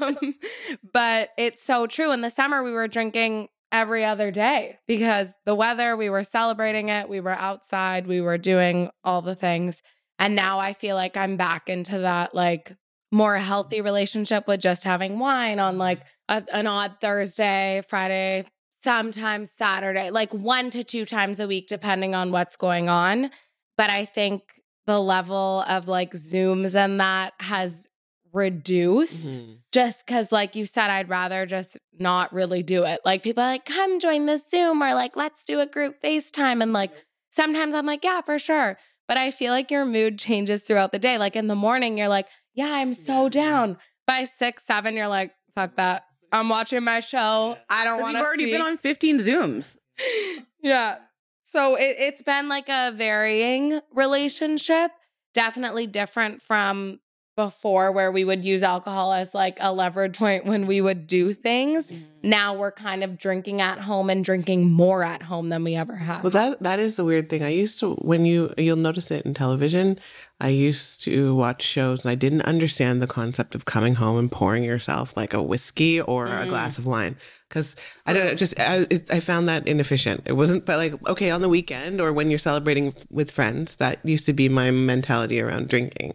um, 0.02 0.34
but 0.92 1.30
it's 1.38 1.62
so 1.62 1.86
true. 1.86 2.12
In 2.12 2.22
the 2.22 2.30
summer, 2.30 2.62
we 2.62 2.72
were 2.72 2.88
drinking 2.88 3.48
every 3.70 4.04
other 4.04 4.30
day 4.30 4.78
because 4.86 5.34
the 5.46 5.54
weather, 5.54 5.96
we 5.96 6.08
were 6.08 6.24
celebrating 6.24 6.88
it, 6.88 7.08
we 7.08 7.20
were 7.20 7.30
outside, 7.30 8.06
we 8.06 8.20
were 8.20 8.38
doing 8.38 8.90
all 9.02 9.20
the 9.20 9.34
things. 9.34 9.82
And 10.18 10.36
now 10.36 10.60
I 10.60 10.72
feel 10.72 10.94
like 10.94 11.16
I'm 11.16 11.36
back 11.36 11.68
into 11.68 11.98
that 11.98 12.34
like 12.34 12.76
more 13.10 13.36
healthy 13.36 13.80
relationship 13.80 14.46
with 14.46 14.60
just 14.60 14.84
having 14.84 15.18
wine 15.18 15.58
on 15.58 15.76
like 15.76 16.00
a, 16.28 16.42
an 16.52 16.66
odd 16.66 16.96
Thursday, 17.00 17.82
Friday, 17.88 18.44
sometimes 18.84 19.50
Saturday, 19.50 20.10
like 20.10 20.32
one 20.32 20.70
to 20.70 20.84
two 20.84 21.06
times 21.06 21.40
a 21.40 21.48
week, 21.48 21.66
depending 21.66 22.14
on 22.14 22.30
what's 22.30 22.56
going 22.56 22.88
on. 22.88 23.30
But 23.76 23.90
I 23.90 24.04
think 24.04 24.42
the 24.86 25.00
level 25.00 25.64
of 25.68 25.88
like 25.88 26.12
Zooms 26.12 26.76
and 26.76 27.00
that 27.00 27.32
has 27.40 27.88
reduced 28.32 29.26
mm-hmm. 29.26 29.52
just 29.72 30.06
because, 30.06 30.30
like 30.30 30.54
you 30.54 30.66
said, 30.66 30.90
I'd 30.90 31.08
rather 31.08 31.46
just 31.46 31.78
not 31.98 32.32
really 32.32 32.62
do 32.62 32.84
it. 32.84 33.00
Like 33.04 33.22
people 33.22 33.42
are 33.42 33.46
like, 33.46 33.64
come 33.64 33.98
join 33.98 34.26
the 34.26 34.36
Zoom 34.36 34.82
or 34.82 34.92
like, 34.92 35.16
let's 35.16 35.44
do 35.44 35.60
a 35.60 35.66
group 35.66 36.02
FaceTime. 36.02 36.62
And 36.62 36.72
like 36.72 36.92
sometimes 37.30 37.74
I'm 37.74 37.86
like, 37.86 38.04
yeah, 38.04 38.20
for 38.20 38.38
sure. 38.38 38.76
But 39.08 39.16
I 39.16 39.30
feel 39.30 39.52
like 39.52 39.70
your 39.70 39.86
mood 39.86 40.18
changes 40.18 40.62
throughout 40.62 40.92
the 40.92 40.98
day. 40.98 41.16
Like 41.18 41.36
in 41.36 41.46
the 41.46 41.54
morning, 41.54 41.96
you're 41.96 42.08
like, 42.08 42.28
yeah, 42.54 42.72
I'm 42.72 42.92
so 42.92 43.28
down. 43.28 43.78
By 44.06 44.24
six, 44.24 44.64
seven, 44.64 44.94
you're 44.94 45.08
like, 45.08 45.32
fuck 45.54 45.76
that. 45.76 46.04
I'm 46.34 46.48
watching 46.48 46.82
my 46.82 47.00
show. 47.00 47.56
I 47.70 47.84
don't 47.84 48.00
want 48.00 48.14
you've 48.14 48.22
to 48.22 48.26
already 48.26 48.50
been 48.50 48.60
on 48.60 48.76
15 48.76 49.18
Zooms. 49.18 49.78
yeah. 50.62 50.96
So 51.42 51.76
it, 51.76 51.96
it's 51.98 52.22
been 52.22 52.48
like 52.48 52.68
a 52.68 52.90
varying 52.92 53.80
relationship, 53.94 54.90
definitely 55.32 55.86
different 55.86 56.42
from 56.42 57.00
before 57.36 57.90
where 57.90 58.12
we 58.12 58.24
would 58.24 58.44
use 58.44 58.62
alcohol 58.62 59.12
as 59.12 59.34
like 59.34 59.56
a 59.60 59.72
leverage 59.72 60.16
point 60.16 60.44
when 60.44 60.66
we 60.66 60.80
would 60.80 61.06
do 61.06 61.32
things. 61.32 61.90
Mm-hmm. 61.90 62.28
Now 62.28 62.54
we're 62.54 62.72
kind 62.72 63.02
of 63.02 63.18
drinking 63.18 63.60
at 63.60 63.78
home 63.78 64.08
and 64.08 64.24
drinking 64.24 64.70
more 64.70 65.02
at 65.02 65.22
home 65.22 65.48
than 65.48 65.64
we 65.64 65.74
ever 65.74 65.96
have. 65.96 66.22
Well, 66.22 66.30
that 66.30 66.62
that 66.62 66.78
is 66.78 66.96
the 66.96 67.04
weird 67.04 67.28
thing. 67.28 67.42
I 67.42 67.48
used 67.48 67.80
to 67.80 67.94
when 67.96 68.24
you 68.24 68.54
you'll 68.56 68.76
notice 68.76 69.10
it 69.10 69.26
in 69.26 69.34
television. 69.34 69.98
I 70.44 70.48
used 70.48 71.02
to 71.04 71.34
watch 71.34 71.62
shows 71.62 72.04
and 72.04 72.10
I 72.10 72.16
didn't 72.16 72.42
understand 72.42 73.00
the 73.00 73.06
concept 73.06 73.54
of 73.54 73.64
coming 73.64 73.94
home 73.94 74.18
and 74.18 74.30
pouring 74.30 74.62
yourself 74.62 75.16
like 75.16 75.32
a 75.32 75.42
whiskey 75.42 76.02
or 76.02 76.26
a 76.26 76.44
glass 76.44 76.76
of 76.76 76.84
wine 76.84 77.16
because 77.48 77.74
I 78.04 78.12
don't 78.12 78.26
know. 78.26 78.34
Just 78.34 78.60
I, 78.60 78.86
it, 78.90 79.10
I 79.10 79.20
found 79.20 79.48
that 79.48 79.66
inefficient. 79.66 80.28
It 80.28 80.34
wasn't, 80.34 80.66
but 80.66 80.76
like 80.76 81.08
okay, 81.08 81.30
on 81.30 81.40
the 81.40 81.48
weekend 81.48 81.98
or 81.98 82.12
when 82.12 82.28
you're 82.28 82.38
celebrating 82.38 82.92
with 83.08 83.30
friends, 83.30 83.76
that 83.76 84.04
used 84.04 84.26
to 84.26 84.34
be 84.34 84.50
my 84.50 84.70
mentality 84.70 85.40
around 85.40 85.68
drinking. 85.68 86.12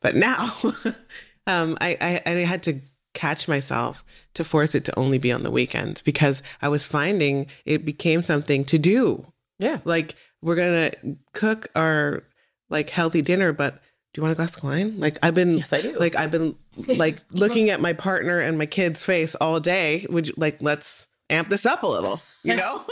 But 0.00 0.16
now, 0.16 0.50
um, 1.46 1.78
I, 1.80 1.96
I 2.00 2.22
I 2.26 2.30
had 2.40 2.64
to 2.64 2.80
catch 3.14 3.46
myself 3.46 4.04
to 4.34 4.42
force 4.42 4.74
it 4.74 4.86
to 4.86 4.98
only 4.98 5.18
be 5.18 5.30
on 5.30 5.44
the 5.44 5.52
weekends 5.52 6.02
because 6.02 6.42
I 6.60 6.68
was 6.68 6.84
finding 6.84 7.46
it 7.64 7.84
became 7.84 8.24
something 8.24 8.64
to 8.64 8.76
do. 8.78 9.24
Yeah. 9.60 9.78
Like 9.84 10.16
we're 10.42 10.56
gonna 10.56 10.90
cook 11.32 11.68
our 11.76 12.24
like 12.70 12.90
healthy 12.90 13.22
dinner, 13.22 13.52
but 13.52 13.74
do 13.74 14.20
you 14.20 14.22
want 14.22 14.32
a 14.32 14.36
glass 14.36 14.56
of 14.56 14.64
wine? 14.64 14.98
Like 14.98 15.18
I've 15.22 15.34
been, 15.34 15.58
Yes, 15.58 15.72
I 15.72 15.80
do. 15.82 15.96
Like 15.98 16.16
I've 16.16 16.30
been 16.30 16.54
like 16.96 17.22
looking 17.32 17.70
at 17.70 17.80
my 17.80 17.92
partner 17.92 18.38
and 18.40 18.58
my 18.58 18.66
kid's 18.66 19.02
face 19.02 19.34
all 19.34 19.60
day. 19.60 20.06
Would 20.08 20.28
you 20.28 20.34
like 20.36 20.62
let's 20.62 21.06
amp 21.30 21.48
this 21.48 21.66
up 21.66 21.82
a 21.82 21.86
little? 21.86 22.22
You 22.42 22.56
know, 22.62 22.82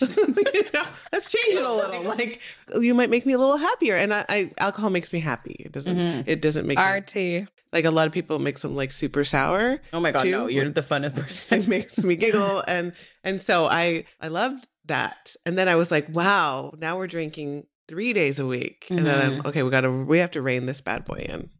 You 0.00 0.62
know, 0.74 0.84
let's 1.12 1.30
change 1.30 1.56
it 1.56 1.64
a 1.64 1.72
little. 1.72 2.02
Like 2.02 2.40
you 2.80 2.94
might 2.94 3.10
make 3.10 3.26
me 3.26 3.32
a 3.34 3.38
little 3.38 3.56
happier, 3.58 3.96
and 3.96 4.12
I, 4.14 4.24
I 4.28 4.50
alcohol 4.58 4.90
makes 4.90 5.12
me 5.12 5.20
happy. 5.20 5.56
It 5.60 5.72
doesn't. 5.72 5.96
Mm-hmm. 5.96 6.28
It 6.30 6.40
doesn't 6.42 6.66
make 6.66 6.78
me, 6.78 6.84
RT. 6.84 7.48
like 7.72 7.84
a 7.84 7.90
lot 7.90 8.06
of 8.06 8.12
people 8.12 8.38
make 8.38 8.58
them 8.60 8.74
like 8.76 8.92
super 8.92 9.24
sour. 9.24 9.78
Oh 9.92 10.00
my 10.00 10.10
God, 10.10 10.22
too. 10.22 10.30
no. 10.30 10.46
You're 10.46 10.70
the 10.70 10.80
funnest 10.82 11.16
person. 11.16 11.60
it 11.60 11.68
makes 11.68 12.02
me 12.02 12.16
giggle 12.16 12.62
and 12.66 12.92
and 13.24 13.40
so 13.40 13.66
i 13.70 14.04
i 14.20 14.28
loved 14.28 14.66
that 14.86 15.36
and 15.46 15.56
then 15.56 15.68
i 15.68 15.76
was 15.76 15.90
like 15.90 16.06
wow 16.08 16.72
now 16.78 16.96
we're 16.96 17.06
drinking 17.06 17.64
three 17.90 18.12
days 18.12 18.38
a 18.38 18.46
week 18.46 18.86
and 18.88 19.00
then 19.00 19.32
I'm, 19.32 19.46
okay 19.46 19.62
we 19.62 19.70
gotta 19.70 19.90
we 19.90 20.18
have 20.18 20.30
to 20.32 20.42
rein 20.42 20.64
this 20.66 20.80
bad 20.80 21.04
boy 21.04 21.26
in 21.28 21.50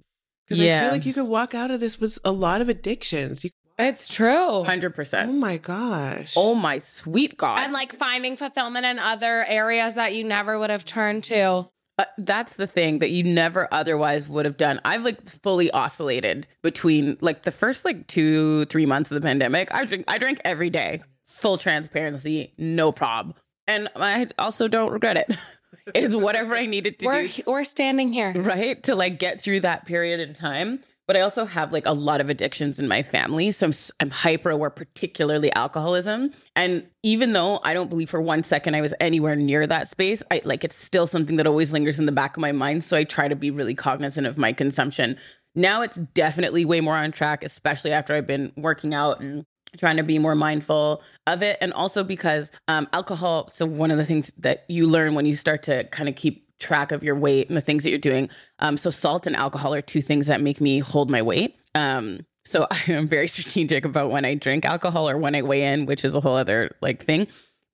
because 0.47 0.61
i 0.61 0.81
feel 0.81 0.93
like 0.93 1.05
you 1.07 1.13
could 1.13 1.27
walk 1.27 1.55
out 1.55 1.71
of 1.71 1.81
this 1.81 1.99
with 2.01 2.19
a 2.25 2.33
lot 2.33 2.61
of 2.61 2.69
addictions 2.69 3.43
you, 3.45 3.51
It's 3.79 4.07
true. 4.09 4.65
100%. 4.65 5.29
oh 5.29 5.33
my 5.33 5.57
gosh 5.57 6.35
Oh 6.37 6.55
my 6.55 6.79
sweet 6.79 7.37
God. 7.37 7.59
And 7.61 7.73
like 7.73 7.93
finding 7.93 8.37
fulfillment 8.37 8.87
in 8.87 8.99
other 8.99 9.45
areas 9.45 9.95
that 9.97 10.15
you 10.15 10.23
never 10.25 10.59
would 10.59 10.71
have 10.71 10.85
turned 10.85 11.25
to. 11.25 11.69
Uh, 11.99 12.05
that's 12.19 12.55
the 12.57 12.67
thing 12.67 13.01
that 13.01 13.11
you 13.11 13.23
never 13.25 13.69
otherwise 13.73 14.29
would 14.29 14.45
have 14.47 14.57
done. 14.57 14.81
I've 14.85 15.05
like 15.05 15.27
fully 15.29 15.71
oscillated 15.71 16.47
between 16.63 17.17
like 17.21 17.43
the 17.43 17.51
first 17.51 17.85
like 17.85 18.07
two, 18.07 18.65
three 18.67 18.87
months 18.87 19.11
of 19.11 19.17
the 19.21 19.27
pandemic. 19.27 19.75
I 19.75 19.85
drink, 19.85 20.05
I 20.09 20.17
drank 20.19 20.41
every 20.45 20.71
day, 20.71 21.01
full 21.27 21.59
transparency, 21.59 22.55
no 22.57 22.93
prob. 22.93 23.35
And 23.67 23.89
I 23.97 24.27
also 24.39 24.67
don't 24.69 24.93
regret 24.93 25.17
it. 25.17 25.31
it's 25.95 26.17
whatever 26.17 26.55
I 26.55 26.67
needed 26.67 26.99
to 27.01 27.07
We're 27.07 27.27
do, 27.27 27.43
we're 27.47 27.65
standing 27.65 28.13
here. 28.13 28.33
right? 28.33 28.83
To 28.85 28.95
like 28.95 29.19
get 29.19 29.41
through 29.41 29.61
that 29.61 29.87
period 29.87 30.21
in 30.21 30.35
time. 30.35 30.81
But 31.07 31.17
I 31.17 31.23
also 31.23 31.45
have 31.45 31.73
like 31.73 31.87
a 31.87 31.93
lot 31.93 32.21
of 32.21 32.31
addictions 32.31 32.79
in 32.79 32.87
my 32.87 33.03
family. 33.03 33.51
So 33.51 33.67
I'm, 33.67 33.73
I'm 33.99 34.11
hyper 34.11 34.51
aware, 34.51 34.71
particularly 34.71 35.53
alcoholism. 35.55 36.31
And 36.55 36.87
even 37.03 37.33
though 37.33 37.59
I 37.65 37.75
don't 37.75 37.91
believe 37.91 38.09
for 38.09 38.23
one 38.23 38.45
second 38.45 38.77
I 38.77 38.81
was 38.81 38.95
anywhere 39.01 39.35
near 39.35 39.67
that 39.67 39.89
space, 39.89 40.23
I 40.31 40.41
like 40.45 40.63
it's 40.63 40.77
still 40.77 41.09
something 41.09 41.35
that 41.37 41.49
always 41.49 41.73
lingers 41.73 41.99
in 41.99 42.07
the 42.07 42.13
back 42.13 42.37
of 42.37 42.41
my 42.41 42.53
mind. 42.53 42.85
So 42.85 42.97
I 42.97 43.03
try 43.03 43.27
to 43.27 43.35
be 43.35 43.51
really 43.51 43.75
cognizant 43.75 44.25
of 44.25 44.39
my 44.39 44.53
consumption. 44.53 45.19
Now 45.57 45.83
it's 45.83 45.97
definitely 45.97 46.65
way 46.65 46.81
more 46.81 46.97
on 46.97 47.11
track, 47.11 47.43
especially 47.43 47.91
after 47.91 48.15
I've 48.15 48.29
been 48.29 48.53
working 48.57 48.95
out 48.95 49.19
and 49.19 49.45
trying 49.79 49.97
to 49.97 50.03
be 50.03 50.19
more 50.19 50.35
mindful 50.35 51.03
of 51.27 51.43
it. 51.43 51.59
And 51.61 51.73
also 51.73 52.05
because 52.05 52.53
um, 52.69 52.89
alcohol, 52.93 53.49
so 53.49 53.67
one 53.67 53.91
of 53.91 53.97
the 53.97 54.05
things 54.05 54.33
that 54.39 54.65
you 54.69 54.87
learn 54.87 55.15
when 55.15 55.27
you 55.27 55.35
start 55.35 55.63
to 55.65 55.85
kind 55.85 56.09
of 56.09 56.17
keep 56.17 56.47
track 56.59 56.93
of 56.93 57.03
your 57.03 57.17
weight 57.17 57.49
and 57.49 57.57
the 57.57 57.61
things 57.61 57.83
that 57.85 57.91
you're 57.91 57.99
doing. 57.99 58.29
Um, 58.59 58.77
so 58.77 58.91
salt 58.91 59.27
and 59.27 59.35
alcohol 59.35 59.75
are 59.75 59.83
two 59.83 60.01
things 60.01 60.27
that 60.29 60.41
make 60.41 60.61
me 60.61 60.79
hold 60.79 61.11
my 61.11 61.23
weight. 61.23 61.57
Um, 61.75 62.21
so 62.45 62.67
I'm 62.89 63.07
very 63.07 63.29
strategic 63.29 63.85
about 63.85 64.11
when 64.11 64.25
I 64.25 64.35
drink 64.35 64.65
alcohol 64.65 65.09
or 65.09 65.17
when 65.17 65.35
I 65.35 65.43
weigh 65.43 65.73
in, 65.73 65.87
which 65.87 66.05
is 66.05 66.15
a 66.15 66.21
whole 66.21 66.37
other 66.37 66.77
like 66.81 67.03
thing. 67.03 67.27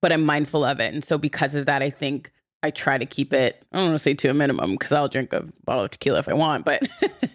But 0.03 0.13
I'm 0.13 0.25
mindful 0.25 0.65
of 0.65 0.79
it, 0.79 0.93
and 0.93 1.03
so 1.03 1.17
because 1.17 1.55
of 1.55 1.67
that, 1.67 1.83
I 1.83 1.89
think 1.89 2.31
I 2.63 2.71
try 2.71 2.99
to 2.99 3.07
keep 3.07 3.33
it. 3.33 3.65
I 3.73 3.79
don't 3.79 3.87
want 3.87 3.95
to 3.95 3.99
say 3.99 4.15
to 4.15 4.29
a 4.29 4.35
minimum 4.35 4.73
because 4.73 4.93
I'll 4.93 5.09
drink 5.09 5.33
a 5.33 5.45
bottle 5.65 5.85
of 5.85 5.91
tequila 5.91 6.19
if 6.19 6.29
I 6.29 6.35
want, 6.35 6.65
but 6.65 6.87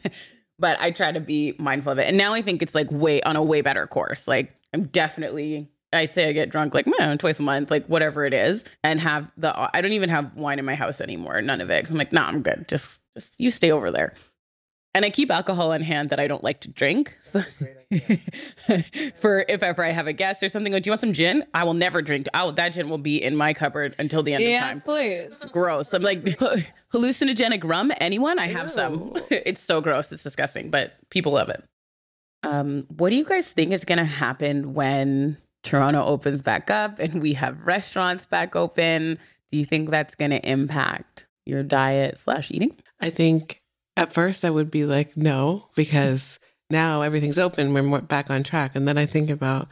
but 0.61 0.79
I 0.79 0.91
try 0.91 1.11
to 1.11 1.19
be 1.19 1.53
mindful 1.59 1.91
of 1.91 1.97
it. 1.99 2.07
And 2.07 2.17
now 2.17 2.33
I 2.33 2.41
think 2.41 2.61
it's 2.61 2.73
like 2.75 2.89
way 2.91 3.21
on 3.23 3.35
a 3.35 3.43
way 3.43 3.59
better 3.61 3.85
course. 3.87 4.27
Like 4.27 4.55
I'm 4.73 4.85
definitely 4.85 5.69
I 5.91 6.05
say 6.05 6.29
I 6.29 6.31
get 6.31 6.49
drunk 6.49 6.73
like 6.73 6.87
man, 6.87 7.17
twice 7.17 7.39
a 7.39 7.43
month, 7.43 7.69
like 7.69 7.85
whatever 7.87 8.23
it 8.25 8.33
is, 8.33 8.63
and 8.83 8.97
have 9.01 9.29
the 9.35 9.51
I 9.75 9.81
don't 9.81 9.91
even 9.91 10.07
have 10.07 10.33
wine 10.35 10.57
in 10.59 10.63
my 10.63 10.75
house 10.75 11.01
anymore, 11.01 11.41
none 11.41 11.59
of 11.59 11.69
it. 11.69 11.81
'Cause 11.81 11.91
I'm 11.91 11.97
like, 11.97 12.13
nah, 12.13 12.27
I'm 12.27 12.41
good. 12.41 12.65
Just 12.69 13.01
just 13.17 13.37
you 13.39 13.51
stay 13.51 13.71
over 13.71 13.91
there. 13.91 14.13
And 14.93 15.03
I 15.03 15.09
keep 15.09 15.31
alcohol 15.31 15.73
on 15.73 15.81
hand 15.81 16.09
that 16.11 16.19
I 16.19 16.27
don't 16.27 16.43
like 16.43 16.61
to 16.61 16.69
drink. 16.69 17.17
So 17.21 17.41
for 19.15 19.45
if 19.47 19.63
ever 19.63 19.83
I 19.83 19.89
have 19.89 20.07
a 20.07 20.13
guest 20.13 20.41
or 20.43 20.49
something, 20.49 20.73
like, 20.73 20.83
do 20.83 20.87
you 20.87 20.91
want 20.91 21.01
some 21.01 21.13
gin? 21.13 21.45
I 21.53 21.63
will 21.63 21.73
never 21.73 22.01
drink. 22.01 22.27
I 22.33 22.43
will, 22.43 22.51
that 22.53 22.69
gin 22.73 22.89
will 22.89 22.97
be 22.97 23.21
in 23.21 23.35
my 23.35 23.53
cupboard 23.53 23.95
until 23.99 24.23
the 24.23 24.33
end 24.33 24.43
of 24.43 24.59
time 24.59 24.81
please. 24.81 25.37
gross. 25.51 25.93
I'm 25.93 26.01
like 26.01 26.23
hallucinogenic 26.93 27.63
rum. 27.63 27.91
Anyone? 27.99 28.39
I 28.39 28.47
have 28.47 28.71
some. 28.71 29.13
it's 29.29 29.61
so 29.61 29.81
gross. 29.81 30.11
It's 30.11 30.23
disgusting, 30.23 30.69
but 30.69 30.93
people 31.09 31.33
love 31.33 31.49
it. 31.49 31.63
Um, 32.43 32.87
what 32.89 33.09
do 33.09 33.15
you 33.15 33.25
guys 33.25 33.51
think 33.51 33.71
is 33.71 33.85
going 33.85 33.99
to 33.99 34.05
happen 34.05 34.73
when 34.73 35.37
Toronto 35.63 36.03
opens 36.03 36.41
back 36.41 36.71
up 36.71 36.97
and 36.99 37.21
we 37.21 37.33
have 37.33 37.67
restaurants 37.67 38.25
back 38.25 38.55
open? 38.55 39.19
Do 39.51 39.57
you 39.57 39.65
think 39.65 39.89
that's 39.89 40.15
going 40.15 40.31
to 40.31 40.49
impact 40.49 41.27
your 41.45 41.63
diet 41.63 42.17
slash 42.17 42.51
eating? 42.51 42.75
i 43.01 43.09
think 43.09 43.61
at 43.97 44.13
first 44.13 44.45
i 44.45 44.49
would 44.49 44.71
be 44.71 44.85
like 44.85 45.17
no 45.17 45.67
because 45.75 46.39
now 46.71 47.01
everything's 47.01 47.39
open 47.39 47.73
we're 47.73 47.83
more 47.83 48.01
back 48.01 48.29
on 48.29 48.43
track 48.43 48.75
and 48.75 48.87
then 48.87 48.97
i 48.97 49.05
think 49.05 49.29
about 49.29 49.67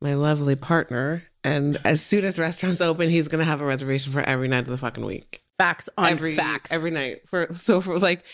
my 0.00 0.14
lovely 0.14 0.56
partner 0.56 1.22
and 1.44 1.78
as 1.84 2.00
soon 2.00 2.24
as 2.24 2.38
restaurants 2.38 2.80
open 2.80 3.08
he's 3.08 3.28
gonna 3.28 3.44
have 3.44 3.60
a 3.60 3.64
reservation 3.66 4.12
for 4.12 4.20
every 4.20 4.48
night 4.48 4.60
of 4.60 4.66
the 4.66 4.78
fucking 4.78 5.04
week 5.04 5.42
Facts 5.58 5.88
on 5.98 6.08
every 6.08 6.34
facts. 6.36 6.72
every 6.72 6.90
night 6.90 7.28
for 7.28 7.48
so 7.52 7.80
for 7.80 7.98
like 7.98 8.24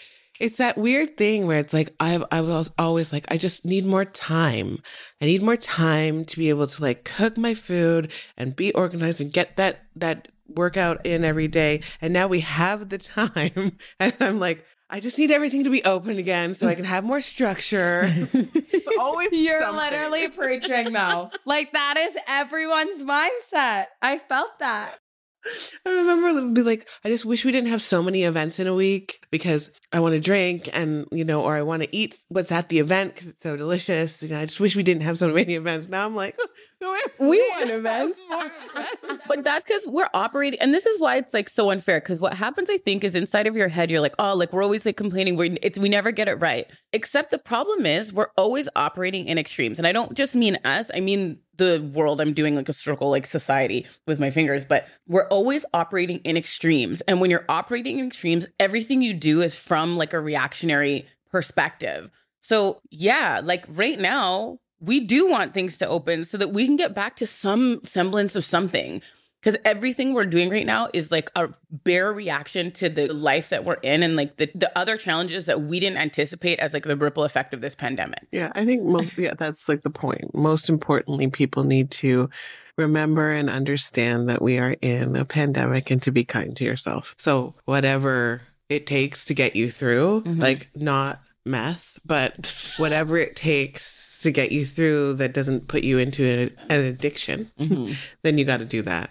it's 0.41 0.59
that 0.59 0.77
weird 0.77 1.17
thing 1.17 1.47
where 1.47 1.61
it's 1.61 1.73
like 1.73 1.95
I've 2.01 2.25
I 2.31 2.41
was 2.41 2.71
always 2.79 3.13
like 3.13 3.25
I 3.31 3.37
just 3.37 3.65
need 3.65 3.87
more 3.87 4.05
time. 4.05 4.79
I 5.21 5.27
need 5.27 5.43
more 5.43 5.57
time 5.57 6.25
to 6.25 6.37
be 6.37 6.49
able 6.49 6.67
to 6.67 6.83
like 6.83 7.05
cook 7.05 7.39
my 7.39 7.55
food 7.55 8.11
and 8.37 8.57
be 8.57 8.73
organized 8.73 9.21
and 9.21 9.33
get 9.33 9.57
that 9.57 9.85
that 9.97 10.29
workout 10.49 11.07
in 11.07 11.25
every 11.25 11.49
day. 11.49 11.83
And 12.01 12.13
now 12.13 12.27
we 12.27 12.41
have 12.41 12.89
the 12.89 12.99
time 12.99 13.79
and 14.01 14.13
I'm 14.21 14.41
like 14.41 14.65
I 14.91 15.01
just 15.01 15.19
need 15.19 15.31
everything 15.31 15.65
to 15.65 15.71
be 15.71 15.83
open 15.85 16.19
again 16.19 16.55
so 16.55 16.69
I 16.69 16.75
can 16.75 16.85
have 16.85 17.05
more 17.05 17.21
structure. 17.21 18.03
it's 18.33 18.99
always 18.99 19.31
You're 19.33 19.61
something. 19.61 19.77
literally 19.83 20.29
preaching 20.29 20.93
though. 20.93 21.31
like 21.47 21.73
that 21.73 21.95
is 21.97 22.17
everyone's 22.29 23.03
mindset. 23.03 23.87
I 24.03 24.19
felt 24.29 24.59
that. 24.59 24.99
I 25.87 25.91
remember 25.91 26.29
it 26.29 26.35
would 26.45 26.55
be 26.55 26.63
like, 26.63 26.89
I 27.05 27.09
just 27.09 27.25
wish 27.25 27.45
we 27.45 27.53
didn't 27.53 27.71
have 27.71 27.83
so 27.83 28.03
many 28.03 28.25
events 28.25 28.59
in 28.59 28.67
a 28.67 28.75
week 28.75 29.21
because 29.31 29.71
I 29.93 30.01
want 30.01 30.15
to 30.15 30.21
drink 30.21 30.69
and, 30.73 31.07
you 31.13 31.25
know, 31.25 31.43
or 31.45 31.55
I 31.55 31.63
want 31.63 31.83
to 31.83 31.95
eat 31.95 32.19
what's 32.29 32.51
at 32.51 32.69
the 32.69 32.79
event 32.79 33.15
because 33.15 33.29
it's 33.29 33.43
so 33.43 33.57
delicious. 33.57 34.23
You 34.23 34.31
know, 34.31 34.39
I 34.41 34.47
just 34.47 34.61
wish 34.61 34.75
we 34.75 34.83
didn't 34.83 35.03
have 35.03 35.19
so 35.19 35.33
many 35.33 35.55
events. 35.63 35.89
Now 35.89 36.07
I'm 36.07 36.17
like, 36.17 36.37
oh, 36.83 37.01
We 37.19 37.39
want 37.39 37.71
events. 37.71 38.19
events. 38.31 39.23
but 39.29 39.45
that's 39.45 39.65
because 39.65 39.87
we're 39.87 40.09
operating, 40.15 40.61
and 40.61 40.73
this 40.73 40.87
is 40.87 41.01
why 41.01 41.17
it's 41.17 41.35
like 41.35 41.49
so 41.49 41.71
unfair. 41.71 42.01
Because 42.01 42.21
what 42.21 42.35
happens, 42.35 42.69
I 42.71 42.79
think, 42.79 43.05
is 43.05 43.15
inside 43.15 43.47
of 43.47 43.57
your 43.57 43.69
head, 43.69 43.91
you're 43.91 44.01
like, 44.01 44.15
oh, 44.19 44.35
like 44.35 44.53
we're 44.53 44.63
always 44.63 44.85
like 44.87 44.97
complaining. 44.97 45.37
We're, 45.37 45.57
it's 45.63 45.79
we 45.79 45.89
never 45.89 46.11
get 46.11 46.29
it 46.29 46.35
right. 46.41 46.67
Except 46.93 47.31
the 47.31 47.39
problem 47.39 47.87
is 47.87 48.13
we're 48.13 48.29
always 48.37 48.69
operating 48.77 49.27
in 49.27 49.39
extremes, 49.39 49.79
and 49.79 49.87
I 49.87 49.93
don't 49.93 50.15
just 50.17 50.35
mean 50.35 50.59
us. 50.65 50.91
I 50.95 51.01
mean 51.01 51.39
the 51.57 51.91
world. 51.95 52.21
I'm 52.21 52.33
doing 52.33 52.57
like 52.57 52.69
a 52.69 52.73
circle, 52.73 53.11
like 53.11 53.27
society 53.27 53.87
with 54.07 54.21
my 54.21 54.31
fingers, 54.31 54.65
but 54.65 54.87
we're 55.07 55.29
always 55.29 55.65
operating 55.75 56.19
in 56.19 56.37
extremes. 56.37 57.01
And 57.03 57.21
when 57.21 57.31
you're 57.31 57.45
operating 57.49 57.99
in 57.99 58.07
extremes, 58.07 58.47
everything 58.59 59.03
you 59.03 59.15
do 59.15 59.41
is 59.43 59.59
from 59.59 59.97
like 59.97 60.13
a 60.13 60.21
reactionary 60.21 61.07
perspective. 61.31 62.11
So, 62.41 62.79
yeah, 62.91 63.41
like 63.43 63.65
right 63.69 63.99
now, 63.99 64.59
we 64.81 65.01
do 65.01 65.31
want 65.31 65.55
things 65.55 65.79
to 65.79 65.89
open 65.89 66.25
so 66.25 66.37
that 66.37 66.53
we 66.53 66.67
can 66.67 66.77
get 66.77 66.95
back 66.95 67.17
to 67.17 67.27
some 67.27 67.81
semblance 67.85 68.37
of 68.37 68.45
something. 68.45 69.01
Because 69.45 69.59
everything 69.67 70.15
we're 70.15 70.25
doing 70.25 70.49
right 70.49 70.65
now 70.65 70.89
is 70.95 71.13
like 71.13 71.31
a 71.37 71.51
bare 71.71 72.11
reaction 72.15 72.71
to 72.73 72.89
the 72.89 73.13
life 73.13 73.51
that 73.51 73.63
we're 73.65 73.75
in 73.75 74.03
and 74.03 74.17
like 74.17 74.39
the, 74.39 74.51
the 74.55 74.73
other 74.77 74.97
challenges 74.97 75.45
that 75.45 75.61
we 75.61 75.81
didn't 75.81 75.99
anticipate 75.99 76.59
as 76.61 76.73
like 76.73 76.85
the 76.85 76.97
ripple 76.97 77.25
effect 77.25 77.53
of 77.53 77.61
this 77.61 77.75
pandemic. 77.75 78.27
Yeah, 78.33 78.51
I 78.55 78.65
think 78.65 78.85
most, 78.85 79.19
yeah, 79.19 79.35
that's 79.37 79.69
like 79.69 79.83
the 79.83 79.91
point. 79.91 80.35
Most 80.35 80.71
importantly, 80.71 81.29
people 81.29 81.63
need 81.65 81.91
to 81.91 82.31
remember 82.79 83.29
and 83.29 83.51
understand 83.51 84.31
that 84.31 84.41
we 84.41 84.59
are 84.59 84.77
in 84.81 85.15
a 85.15 85.27
pandemic 85.27 85.91
and 85.91 86.01
to 86.03 86.11
be 86.11 86.25
kind 86.25 86.57
to 86.57 86.65
yourself. 86.65 87.15
So, 87.19 87.55
whatever 87.67 88.41
it 88.71 88.87
takes 88.87 89.27
to 89.27 89.35
get 89.35 89.55
you 89.55 89.69
through, 89.69 90.23
Mhm. 90.23 90.41
like 90.41 90.71
not 90.75 91.21
meth, 91.45 92.01
but 92.07 92.75
whatever 92.79 93.19
it 93.19 93.37
takes 93.37 94.21
to 94.23 94.31
get 94.33 94.51
you 94.53 94.65
through 94.65 95.13
that 95.15 95.35
doesn't 95.35 95.69
put 95.69 95.85
you 95.85 95.99
into 95.99 96.25
an, 96.27 96.57
an 96.71 96.85
addiction, 96.87 97.51
Mhm. 97.61 97.95
then 98.23 98.39
you 98.39 98.47
got 98.47 98.61
to 98.61 98.65
do 98.67 98.81
that. 98.83 99.11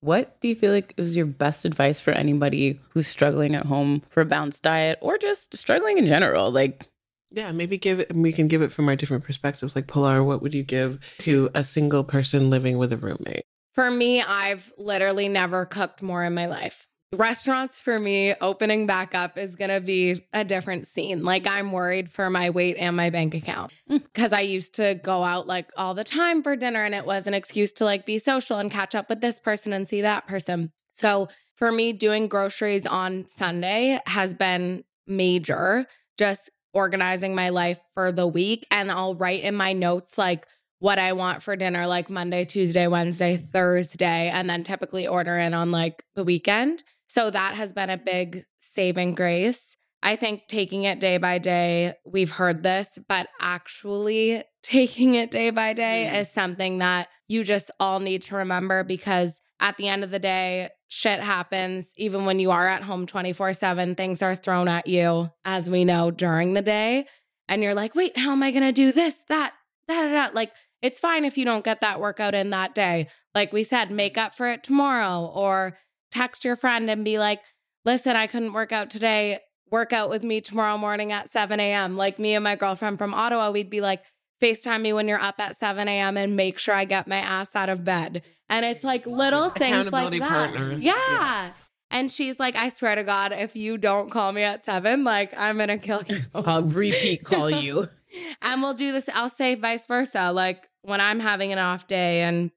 What 0.00 0.40
do 0.40 0.48
you 0.48 0.54
feel 0.54 0.72
like 0.72 0.94
is 0.96 1.14
your 1.14 1.26
best 1.26 1.64
advice 1.66 2.00
for 2.00 2.12
anybody 2.12 2.80
who's 2.90 3.06
struggling 3.06 3.54
at 3.54 3.66
home 3.66 4.02
for 4.08 4.22
a 4.22 4.26
balanced 4.26 4.62
diet 4.62 4.98
or 5.02 5.18
just 5.18 5.54
struggling 5.56 5.98
in 5.98 6.06
general? 6.06 6.50
Like, 6.50 6.88
Yeah, 7.30 7.52
maybe 7.52 7.76
give 7.76 8.00
it, 8.00 8.14
we 8.14 8.32
can 8.32 8.48
give 8.48 8.62
it 8.62 8.72
from 8.72 8.88
our 8.88 8.96
different 8.96 9.24
perspectives. 9.24 9.76
Like, 9.76 9.86
Pilar, 9.88 10.24
what 10.24 10.40
would 10.40 10.54
you 10.54 10.62
give 10.62 10.98
to 11.18 11.50
a 11.54 11.62
single 11.62 12.02
person 12.02 12.48
living 12.48 12.78
with 12.78 12.92
a 12.94 12.96
roommate? 12.96 13.42
For 13.74 13.90
me, 13.90 14.22
I've 14.22 14.72
literally 14.78 15.28
never 15.28 15.66
cooked 15.66 16.02
more 16.02 16.24
in 16.24 16.34
my 16.34 16.46
life. 16.46 16.88
Restaurants 17.12 17.80
for 17.80 17.98
me 17.98 18.34
opening 18.40 18.86
back 18.86 19.16
up 19.16 19.36
is 19.36 19.56
going 19.56 19.70
to 19.70 19.80
be 19.80 20.24
a 20.32 20.44
different 20.44 20.86
scene. 20.86 21.24
Like 21.24 21.44
I'm 21.44 21.72
worried 21.72 22.08
for 22.08 22.30
my 22.30 22.50
weight 22.50 22.76
and 22.78 22.96
my 22.96 23.10
bank 23.10 23.34
account 23.34 23.74
mm. 23.90 24.00
because 24.00 24.32
I 24.32 24.42
used 24.42 24.76
to 24.76 24.94
go 24.94 25.24
out 25.24 25.48
like 25.48 25.70
all 25.76 25.94
the 25.94 26.04
time 26.04 26.40
for 26.44 26.54
dinner 26.54 26.84
and 26.84 26.94
it 26.94 27.04
was 27.04 27.26
an 27.26 27.34
excuse 27.34 27.72
to 27.74 27.84
like 27.84 28.06
be 28.06 28.18
social 28.18 28.58
and 28.58 28.70
catch 28.70 28.94
up 28.94 29.08
with 29.08 29.20
this 29.20 29.40
person 29.40 29.72
and 29.72 29.88
see 29.88 30.02
that 30.02 30.28
person. 30.28 30.70
So 30.88 31.26
for 31.56 31.72
me, 31.72 31.92
doing 31.92 32.28
groceries 32.28 32.86
on 32.86 33.26
Sunday 33.26 33.98
has 34.06 34.34
been 34.34 34.84
major, 35.08 35.86
just 36.16 36.48
organizing 36.72 37.34
my 37.34 37.48
life 37.48 37.80
for 37.92 38.12
the 38.12 38.28
week. 38.28 38.68
And 38.70 38.88
I'll 38.90 39.16
write 39.16 39.42
in 39.42 39.56
my 39.56 39.72
notes 39.72 40.16
like, 40.16 40.46
what 40.80 40.98
I 40.98 41.12
want 41.12 41.42
for 41.42 41.54
dinner, 41.56 41.86
like 41.86 42.10
Monday, 42.10 42.44
Tuesday, 42.44 42.86
Wednesday, 42.86 43.36
Thursday, 43.36 44.30
and 44.30 44.50
then 44.50 44.64
typically 44.64 45.06
order 45.06 45.36
in 45.36 45.54
on 45.54 45.70
like 45.70 46.04
the 46.14 46.24
weekend. 46.24 46.82
So 47.06 47.30
that 47.30 47.54
has 47.54 47.72
been 47.72 47.90
a 47.90 47.96
big 47.96 48.40
saving 48.58 49.14
grace. 49.14 49.76
I 50.02 50.16
think 50.16 50.48
taking 50.48 50.84
it 50.84 50.98
day 50.98 51.18
by 51.18 51.38
day, 51.38 51.94
we've 52.06 52.30
heard 52.30 52.62
this, 52.62 52.98
but 53.08 53.28
actually 53.40 54.42
taking 54.62 55.14
it 55.14 55.30
day 55.30 55.50
by 55.50 55.74
day 55.74 56.10
mm. 56.10 56.18
is 56.18 56.30
something 56.30 56.78
that 56.78 57.08
you 57.28 57.44
just 57.44 57.70
all 57.78 58.00
need 58.00 58.22
to 58.22 58.36
remember 58.36 58.82
because 58.82 59.40
at 59.60 59.76
the 59.76 59.88
end 59.88 60.02
of 60.02 60.10
the 60.10 60.18
day, 60.18 60.70
shit 60.88 61.20
happens. 61.20 61.92
Even 61.96 62.24
when 62.24 62.40
you 62.40 62.50
are 62.50 62.66
at 62.66 62.82
home 62.82 63.06
24 63.06 63.52
7, 63.52 63.94
things 63.94 64.22
are 64.22 64.34
thrown 64.34 64.68
at 64.68 64.86
you, 64.86 65.30
as 65.44 65.68
we 65.68 65.84
know, 65.84 66.10
during 66.10 66.54
the 66.54 66.62
day. 66.62 67.06
And 67.48 67.62
you're 67.62 67.74
like, 67.74 67.94
wait, 67.94 68.16
how 68.16 68.32
am 68.32 68.42
I 68.42 68.50
going 68.50 68.62
to 68.62 68.72
do 68.72 68.92
this, 68.92 69.24
that, 69.24 69.52
that, 69.88 70.30
da? 70.30 70.34
Like, 70.34 70.52
it's 70.82 71.00
fine 71.00 71.24
if 71.24 71.36
you 71.36 71.44
don't 71.44 71.64
get 71.64 71.80
that 71.80 72.00
workout 72.00 72.34
in 72.34 72.50
that 72.50 72.74
day. 72.74 73.08
Like 73.34 73.52
we 73.52 73.62
said, 73.62 73.90
make 73.90 74.16
up 74.16 74.34
for 74.34 74.48
it 74.48 74.62
tomorrow 74.62 75.30
or 75.34 75.76
text 76.10 76.44
your 76.44 76.56
friend 76.56 76.90
and 76.90 77.04
be 77.04 77.18
like, 77.18 77.40
listen, 77.84 78.16
I 78.16 78.26
couldn't 78.26 78.52
work 78.52 78.72
out 78.72 78.90
today. 78.90 79.38
Work 79.70 79.92
out 79.92 80.10
with 80.10 80.22
me 80.24 80.40
tomorrow 80.40 80.76
morning 80.76 81.12
at 81.12 81.28
7 81.28 81.60
a.m. 81.60 81.96
Like 81.96 82.18
me 82.18 82.34
and 82.34 82.42
my 82.42 82.56
girlfriend 82.56 82.98
from 82.98 83.14
Ottawa, 83.14 83.50
we'd 83.50 83.70
be 83.70 83.80
like, 83.80 84.02
FaceTime 84.42 84.80
me 84.80 84.92
when 84.92 85.06
you're 85.06 85.20
up 85.20 85.38
at 85.38 85.54
7 85.56 85.86
a.m. 85.86 86.16
and 86.16 86.34
make 86.34 86.58
sure 86.58 86.74
I 86.74 86.86
get 86.86 87.06
my 87.06 87.18
ass 87.18 87.54
out 87.54 87.68
of 87.68 87.84
bed. 87.84 88.22
And 88.48 88.64
it's 88.64 88.82
like 88.82 89.06
little 89.06 89.50
things 89.50 89.92
like 89.92 90.18
that. 90.18 90.28
partners. 90.28 90.82
Yeah. 90.82 90.94
Yeah. 91.10 91.50
And 91.90 92.10
she's 92.10 92.40
like, 92.40 92.56
I 92.56 92.68
swear 92.68 92.94
to 92.94 93.04
God, 93.04 93.32
if 93.32 93.54
you 93.56 93.76
don't 93.76 94.10
call 94.10 94.32
me 94.32 94.42
at 94.42 94.62
seven, 94.62 95.04
like 95.04 95.34
I'm 95.36 95.58
gonna 95.58 95.78
kill 95.78 96.02
you. 96.08 96.20
I'll 96.34 96.62
repeat 96.62 97.24
call 97.24 97.50
you. 97.50 97.86
And 98.42 98.62
we'll 98.62 98.74
do 98.74 98.92
this. 98.92 99.08
I'll 99.14 99.28
say 99.28 99.54
vice 99.54 99.86
versa. 99.86 100.32
Like 100.32 100.66
when 100.82 101.00
I'm 101.00 101.20
having 101.20 101.52
an 101.52 101.58
off 101.58 101.86
day, 101.86 102.22
and 102.22 102.50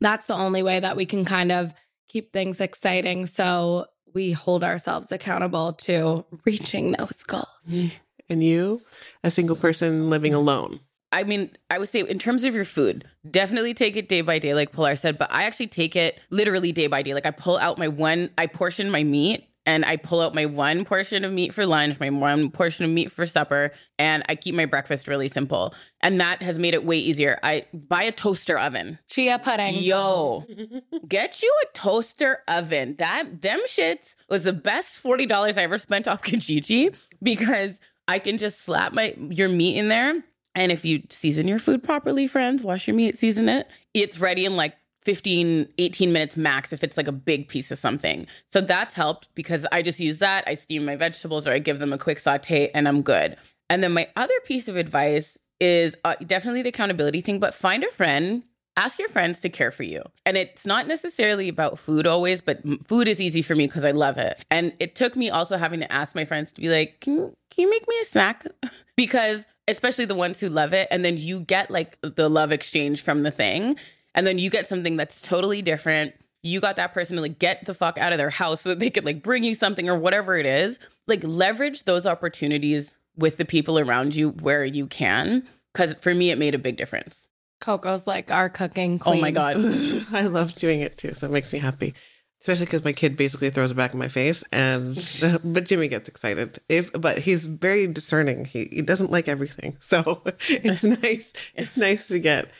that's 0.00 0.26
the 0.26 0.34
only 0.34 0.62
way 0.62 0.80
that 0.80 0.96
we 0.96 1.06
can 1.06 1.24
kind 1.24 1.52
of 1.52 1.74
keep 2.08 2.32
things 2.32 2.60
exciting. 2.60 3.26
So 3.26 3.86
we 4.14 4.32
hold 4.32 4.64
ourselves 4.64 5.12
accountable 5.12 5.72
to 5.74 6.24
reaching 6.46 6.92
those 6.92 7.22
goals. 7.22 7.46
And 8.28 8.44
you, 8.44 8.80
a 9.24 9.30
single 9.32 9.56
person 9.56 10.08
living 10.08 10.34
alone. 10.34 10.78
I 11.10 11.24
mean, 11.24 11.50
I 11.68 11.78
would 11.78 11.88
say 11.88 12.02
in 12.02 12.20
terms 12.20 12.44
of 12.44 12.54
your 12.54 12.64
food, 12.64 13.04
definitely 13.28 13.74
take 13.74 13.96
it 13.96 14.08
day 14.08 14.20
by 14.20 14.38
day, 14.38 14.54
like 14.54 14.70
Pilar 14.70 14.94
said, 14.94 15.18
but 15.18 15.32
I 15.32 15.42
actually 15.44 15.66
take 15.66 15.96
it 15.96 16.20
literally 16.30 16.70
day 16.70 16.86
by 16.86 17.02
day. 17.02 17.12
Like 17.12 17.26
I 17.26 17.32
pull 17.32 17.58
out 17.58 17.76
my 17.76 17.88
one, 17.88 18.30
I 18.38 18.46
portion 18.46 18.92
my 18.92 19.02
meat 19.02 19.49
and 19.70 19.84
I 19.84 19.96
pull 19.96 20.20
out 20.20 20.34
my 20.34 20.46
one 20.46 20.84
portion 20.84 21.24
of 21.24 21.32
meat 21.32 21.54
for 21.54 21.64
lunch, 21.64 22.00
my 22.00 22.10
one 22.10 22.50
portion 22.50 22.84
of 22.84 22.90
meat 22.90 23.12
for 23.12 23.24
supper, 23.24 23.70
and 24.00 24.24
I 24.28 24.34
keep 24.34 24.56
my 24.56 24.64
breakfast 24.64 25.06
really 25.06 25.28
simple. 25.28 25.72
And 26.00 26.20
that 26.20 26.42
has 26.42 26.58
made 26.58 26.74
it 26.74 26.84
way 26.84 26.98
easier. 26.98 27.38
I 27.44 27.66
buy 27.72 28.02
a 28.02 28.10
toaster 28.10 28.58
oven. 28.58 28.98
Chia 29.08 29.38
pudding. 29.38 29.76
Yo, 29.76 30.44
get 31.08 31.40
you 31.40 31.56
a 31.62 31.66
toaster 31.72 32.38
oven. 32.48 32.96
That 32.96 33.42
them 33.42 33.60
shits 33.68 34.16
was 34.28 34.42
the 34.42 34.52
best 34.52 34.98
forty 34.98 35.24
dollars 35.24 35.56
I 35.56 35.62
ever 35.62 35.78
spent 35.78 36.08
off 36.08 36.22
Kijiji 36.24 36.92
because 37.22 37.80
I 38.08 38.18
can 38.18 38.38
just 38.38 38.62
slap 38.62 38.92
my 38.92 39.14
your 39.18 39.48
meat 39.48 39.78
in 39.78 39.88
there, 39.88 40.20
and 40.56 40.72
if 40.72 40.84
you 40.84 41.04
season 41.10 41.46
your 41.46 41.60
food 41.60 41.84
properly, 41.84 42.26
friends, 42.26 42.64
wash 42.64 42.88
your 42.88 42.96
meat, 42.96 43.16
season 43.16 43.48
it, 43.48 43.68
it's 43.94 44.18
ready 44.18 44.46
in 44.46 44.56
like 44.56 44.74
15, 45.02 45.68
18 45.78 46.12
minutes 46.12 46.36
max 46.36 46.72
if 46.72 46.84
it's 46.84 46.96
like 46.96 47.08
a 47.08 47.12
big 47.12 47.48
piece 47.48 47.70
of 47.70 47.78
something. 47.78 48.26
So 48.46 48.60
that's 48.60 48.94
helped 48.94 49.34
because 49.34 49.66
I 49.72 49.82
just 49.82 50.00
use 50.00 50.18
that. 50.18 50.44
I 50.46 50.54
steam 50.54 50.84
my 50.84 50.96
vegetables 50.96 51.48
or 51.48 51.52
I 51.52 51.58
give 51.58 51.78
them 51.78 51.92
a 51.92 51.98
quick 51.98 52.18
saute 52.18 52.70
and 52.74 52.86
I'm 52.86 53.02
good. 53.02 53.36
And 53.68 53.82
then 53.82 53.92
my 53.92 54.08
other 54.16 54.34
piece 54.44 54.68
of 54.68 54.76
advice 54.76 55.38
is 55.60 55.96
uh, 56.04 56.14
definitely 56.26 56.62
the 56.62 56.70
accountability 56.70 57.20
thing, 57.20 57.38
but 57.40 57.54
find 57.54 57.84
a 57.84 57.90
friend 57.90 58.42
ask 58.76 58.98
your 58.98 59.08
friends 59.08 59.40
to 59.40 59.48
care 59.48 59.70
for 59.70 59.82
you. 59.82 60.02
And 60.24 60.36
it's 60.36 60.66
not 60.66 60.86
necessarily 60.86 61.48
about 61.48 61.78
food 61.78 62.06
always, 62.06 62.40
but 62.40 62.60
food 62.82 63.08
is 63.08 63.20
easy 63.20 63.42
for 63.42 63.54
me 63.54 63.66
because 63.66 63.84
I 63.84 63.90
love 63.90 64.16
it. 64.16 64.42
And 64.50 64.72
it 64.78 64.94
took 64.94 65.16
me 65.16 65.28
also 65.28 65.58
having 65.58 65.80
to 65.80 65.92
ask 65.92 66.14
my 66.14 66.24
friends 66.24 66.52
to 66.52 66.60
be 66.60 66.70
like, 66.70 67.00
can 67.00 67.14
you, 67.14 67.34
can 67.50 67.64
you 67.64 67.70
make 67.70 67.86
me 67.86 67.94
a 68.00 68.04
snack? 68.04 68.46
because 68.96 69.46
especially 69.68 70.04
the 70.04 70.14
ones 70.14 70.40
who 70.40 70.48
love 70.48 70.72
it. 70.72 70.88
And 70.90 71.04
then 71.04 71.16
you 71.16 71.40
get 71.40 71.70
like 71.70 71.98
the 72.00 72.28
love 72.28 72.52
exchange 72.52 73.02
from 73.02 73.22
the 73.22 73.30
thing. 73.30 73.76
And 74.20 74.26
then 74.26 74.38
you 74.38 74.50
get 74.50 74.66
something 74.66 74.98
that's 74.98 75.22
totally 75.22 75.62
different. 75.62 76.12
You 76.42 76.60
got 76.60 76.76
that 76.76 76.92
person 76.92 77.16
to 77.16 77.22
like 77.22 77.38
get 77.38 77.64
the 77.64 77.72
fuck 77.72 77.96
out 77.96 78.12
of 78.12 78.18
their 78.18 78.28
house 78.28 78.60
so 78.60 78.68
that 78.68 78.78
they 78.78 78.90
could 78.90 79.06
like 79.06 79.22
bring 79.22 79.44
you 79.44 79.54
something 79.54 79.88
or 79.88 79.98
whatever 79.98 80.36
it 80.36 80.44
is. 80.44 80.78
Like 81.06 81.24
leverage 81.24 81.84
those 81.84 82.06
opportunities 82.06 82.98
with 83.16 83.38
the 83.38 83.46
people 83.46 83.78
around 83.78 84.14
you 84.14 84.32
where 84.42 84.62
you 84.62 84.86
can. 84.86 85.48
Cause 85.72 85.94
for 85.94 86.12
me, 86.12 86.30
it 86.30 86.36
made 86.36 86.54
a 86.54 86.58
big 86.58 86.76
difference. 86.76 87.30
Coco's 87.62 88.06
like 88.06 88.30
our 88.30 88.50
cooking 88.50 88.98
queen. 88.98 89.16
Oh 89.16 89.20
my 89.22 89.30
God. 89.30 89.56
I 90.12 90.26
love 90.26 90.54
doing 90.54 90.80
it 90.80 90.98
too, 90.98 91.14
so 91.14 91.26
it 91.26 91.32
makes 91.32 91.50
me 91.50 91.58
happy. 91.58 91.94
Especially 92.42 92.66
because 92.66 92.84
my 92.84 92.92
kid 92.92 93.16
basically 93.16 93.48
throws 93.48 93.72
it 93.72 93.76
back 93.76 93.94
in 93.94 93.98
my 93.98 94.08
face, 94.08 94.44
and 94.52 94.94
but 95.44 95.64
Jimmy 95.64 95.88
gets 95.88 96.10
excited. 96.10 96.58
If 96.68 96.92
but 96.92 97.20
he's 97.20 97.46
very 97.46 97.86
discerning. 97.86 98.44
He 98.44 98.68
he 98.70 98.82
doesn't 98.82 99.10
like 99.10 99.28
everything, 99.28 99.76
so 99.80 100.22
it's 100.26 100.84
nice. 100.84 101.32
It's 101.54 101.78
nice 101.78 102.08
to 102.08 102.18
get 102.18 102.50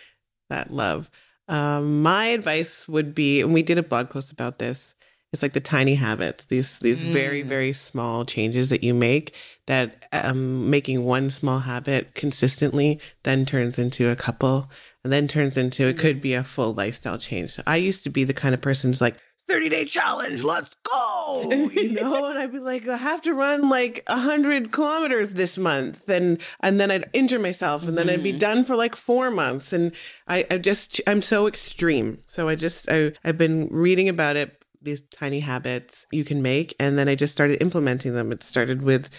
that 0.48 0.72
love. 0.72 1.10
Um, 1.50 2.00
my 2.00 2.26
advice 2.26 2.88
would 2.88 3.14
be, 3.14 3.40
and 3.40 3.52
we 3.52 3.62
did 3.62 3.76
a 3.76 3.82
blog 3.82 4.08
post 4.08 4.30
about 4.30 4.58
this. 4.60 4.94
It's 5.32 5.42
like 5.42 5.52
the 5.52 5.60
tiny 5.60 5.94
habits. 5.94 6.46
These 6.46 6.80
these 6.80 7.04
very 7.04 7.42
very 7.42 7.72
small 7.72 8.24
changes 8.24 8.70
that 8.70 8.82
you 8.82 8.94
make. 8.94 9.36
That 9.66 10.06
um, 10.12 10.70
making 10.70 11.04
one 11.04 11.30
small 11.30 11.60
habit 11.60 12.14
consistently 12.14 13.00
then 13.22 13.46
turns 13.46 13.78
into 13.78 14.10
a 14.10 14.16
couple 14.16 14.68
and 15.04 15.12
then 15.12 15.28
turns 15.28 15.56
into 15.56 15.86
it 15.86 15.98
could 15.98 16.20
be 16.20 16.34
a 16.34 16.42
full 16.42 16.74
lifestyle 16.74 17.16
change. 17.16 17.52
So 17.52 17.62
I 17.66 17.76
used 17.76 18.02
to 18.04 18.10
be 18.10 18.24
the 18.24 18.34
kind 18.34 18.54
of 18.54 18.60
person 18.60 18.90
who's 18.90 19.00
like 19.00 19.16
30 19.50 19.68
day 19.68 19.84
challenge, 19.84 20.42
let's 20.42 20.76
go, 20.84 21.50
you 21.72 21.92
know, 21.92 22.26
and 22.26 22.38
I'd 22.38 22.52
be 22.52 22.60
like, 22.60 22.86
I 22.86 22.96
have 22.96 23.20
to 23.22 23.34
run 23.34 23.68
like 23.68 24.04
100 24.06 24.70
kilometers 24.70 25.34
this 25.34 25.58
month, 25.58 26.08
and 26.08 26.40
and 26.60 26.78
then 26.78 26.90
I'd 26.90 27.10
injure 27.12 27.40
myself, 27.40 27.86
and 27.86 27.98
then 27.98 28.08
I'd 28.08 28.22
be 28.22 28.30
mm-hmm. 28.30 28.38
done 28.38 28.64
for 28.64 28.76
like 28.76 28.94
four 28.94 29.30
months, 29.30 29.72
and 29.72 29.92
I, 30.28 30.46
I 30.50 30.58
just 30.58 31.00
I'm 31.06 31.20
so 31.20 31.48
extreme. 31.48 32.18
So 32.28 32.48
I 32.48 32.54
just 32.54 32.88
I 32.90 33.12
I've 33.24 33.38
been 33.38 33.68
reading 33.70 34.08
about 34.08 34.36
it. 34.36 34.56
These 34.82 35.02
tiny 35.02 35.40
habits 35.40 36.06
you 36.10 36.24
can 36.24 36.40
make, 36.42 36.74
and 36.78 36.96
then 36.96 37.08
I 37.08 37.14
just 37.14 37.34
started 37.34 37.60
implementing 37.60 38.14
them. 38.14 38.32
It 38.32 38.42
started 38.42 38.82
with 38.82 39.10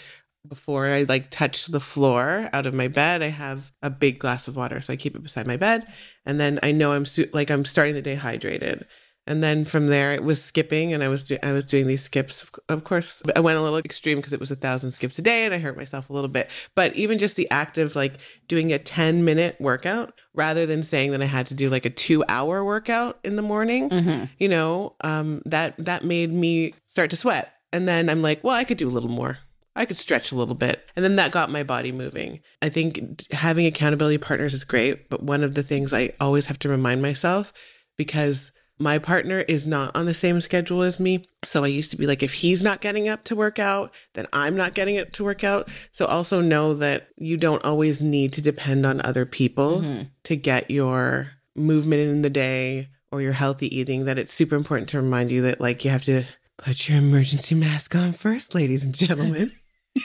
before 0.48 0.88
I 0.88 1.04
like 1.04 1.30
touch 1.30 1.68
the 1.68 1.80
floor 1.80 2.50
out 2.52 2.66
of 2.66 2.74
my 2.74 2.88
bed, 2.88 3.22
I 3.22 3.28
have 3.28 3.72
a 3.84 3.90
big 3.90 4.18
glass 4.18 4.48
of 4.48 4.56
water. 4.56 4.82
So 4.82 4.92
I 4.92 4.96
keep 4.96 5.16
it 5.16 5.22
beside 5.22 5.46
my 5.46 5.58
bed. 5.58 5.86
And 6.26 6.40
then 6.40 6.60
I 6.64 6.72
know 6.72 6.94
I'm 6.94 7.06
su- 7.06 7.30
like 7.32 7.52
I'm 7.52 7.64
starting 7.64 7.94
the 7.94 8.02
day 8.02 8.16
hydrated. 8.16 8.86
And 9.28 9.44
then 9.44 9.66
from 9.66 9.88
there, 9.88 10.14
it 10.14 10.24
was 10.24 10.44
skipping, 10.44 10.94
and 10.94 11.04
I 11.04 11.08
was 11.08 11.24
do- 11.26 11.38
I 11.44 11.52
was 11.52 11.64
doing 11.66 11.86
these 11.86 12.02
skips. 12.02 12.50
Of 12.70 12.84
course, 12.84 13.22
I 13.36 13.40
went 13.40 13.58
a 13.58 13.62
little 13.62 13.78
extreme 13.78 14.18
because 14.18 14.34
it 14.34 14.40
was 14.40 14.50
a 14.50 14.56
thousand 14.56 14.92
skips 14.94 15.20
a 15.20 15.22
day, 15.22 15.46
and 15.46 15.54
I 15.54 15.60
hurt 15.60 15.78
myself 15.78 16.10
a 16.10 16.14
little 16.14 16.28
bit. 16.28 16.50
But 16.76 16.96
even 16.96 17.20
just 17.20 17.36
the 17.36 17.50
act 17.52 17.78
of 17.78 17.96
like 17.96 18.14
doing 18.48 18.74
a 18.74 18.80
ten 18.80 19.24
minute 19.24 19.58
workout 19.60 20.14
rather 20.34 20.66
than 20.66 20.82
saying 20.82 21.12
that 21.12 21.22
I 21.22 21.26
had 21.26 21.46
to 21.48 21.54
do 21.56 21.70
like 21.70 21.86
a 21.86 21.90
two 21.92 22.24
hour 22.28 22.66
workout 22.66 23.20
in 23.24 23.36
the 23.36 23.42
morning, 23.44 23.90
Mm-hmm. 23.92 24.26
you 24.40 24.50
know, 24.50 24.96
um, 25.02 25.42
that 25.46 25.76
that 25.78 26.04
made 26.04 26.32
me 26.32 26.74
start 26.88 27.12
to 27.12 27.16
sweat. 27.16 27.54
And 27.72 27.88
then 27.88 28.10
I'm 28.10 28.24
like, 28.24 28.44
well, 28.44 28.56
I 28.56 28.64
could 28.64 28.78
do 28.78 28.90
a 28.90 28.92
little 28.92 29.10
more. 29.10 29.38
I 29.76 29.86
could 29.86 29.96
stretch 29.98 30.32
a 30.32 30.36
little 30.36 30.56
bit. 30.56 30.84
And 30.96 31.06
then 31.06 31.16
that 31.18 31.32
got 31.32 31.50
my 31.52 31.64
body 31.64 31.92
moving. 31.94 32.42
I 32.62 32.70
think 32.70 33.32
having 33.32 33.66
accountability 33.68 34.18
partners 34.18 34.54
is 34.54 34.66
great, 34.66 35.10
but 35.10 35.24
one 35.24 35.44
of 35.44 35.54
the 35.54 35.64
things 35.64 35.94
I 35.94 36.12
always 36.20 36.48
have 36.48 36.60
to 36.60 36.70
remind 36.70 37.02
myself 37.02 37.54
because 37.98 38.52
my 38.82 39.00
partner 39.00 39.40
is 39.40 39.68
not 39.68 39.96
on 39.96 40.06
the 40.06 40.14
same 40.14 40.42
schedule 40.42 40.82
as 40.82 41.00
me. 41.00 41.28
So 41.44 41.64
I 41.64 41.68
used 41.68 41.92
to 41.92 41.98
be 41.98 42.08
like, 42.08 42.24
if 42.24 42.34
he's 42.34 42.62
not 42.62 42.82
getting 42.82 43.08
up 43.08 43.24
to 43.26 43.36
work 43.36 43.60
out, 43.60 43.94
then 44.14 44.26
I'm 44.34 44.56
not 44.56 44.74
getting 44.74 45.00
up 45.00 45.12
to 45.14 45.24
work 45.24 45.44
out. 45.44 45.70
So 45.92 46.06
also 46.06 46.42
know 46.42 46.74
that 46.76 47.08
you 47.18 47.38
don't 47.38 47.64
always 47.64 48.02
need 48.02 48.34
to 48.34 48.42
depend 48.42 48.86
on 48.86 49.02
other 49.02 49.26
people 49.26 49.82
mm-hmm. 49.82 50.04
to 50.24 50.36
get 50.36 50.72
your 50.72 51.32
movement 51.56 52.02
in 52.02 52.22
the 52.22 52.30
day 52.30 52.90
or 53.12 53.22
your 53.22 53.34
healthy 53.34 53.76
eating, 53.78 54.06
that 54.06 54.18
it's 54.18 54.34
super 54.34 54.56
important 54.56 54.90
to 54.90 55.02
remind 55.02 55.32
you 55.32 55.42
that 55.42 55.60
like 55.60 55.84
you 55.84 55.92
have 55.92 56.04
to 56.06 56.24
put 56.58 56.88
your 56.88 56.98
emergency 56.98 57.56
mask 57.56 57.96
on 57.96 58.14
first, 58.14 58.56
ladies 58.56 58.86
and 58.86 58.96
gentlemen. 58.96 59.52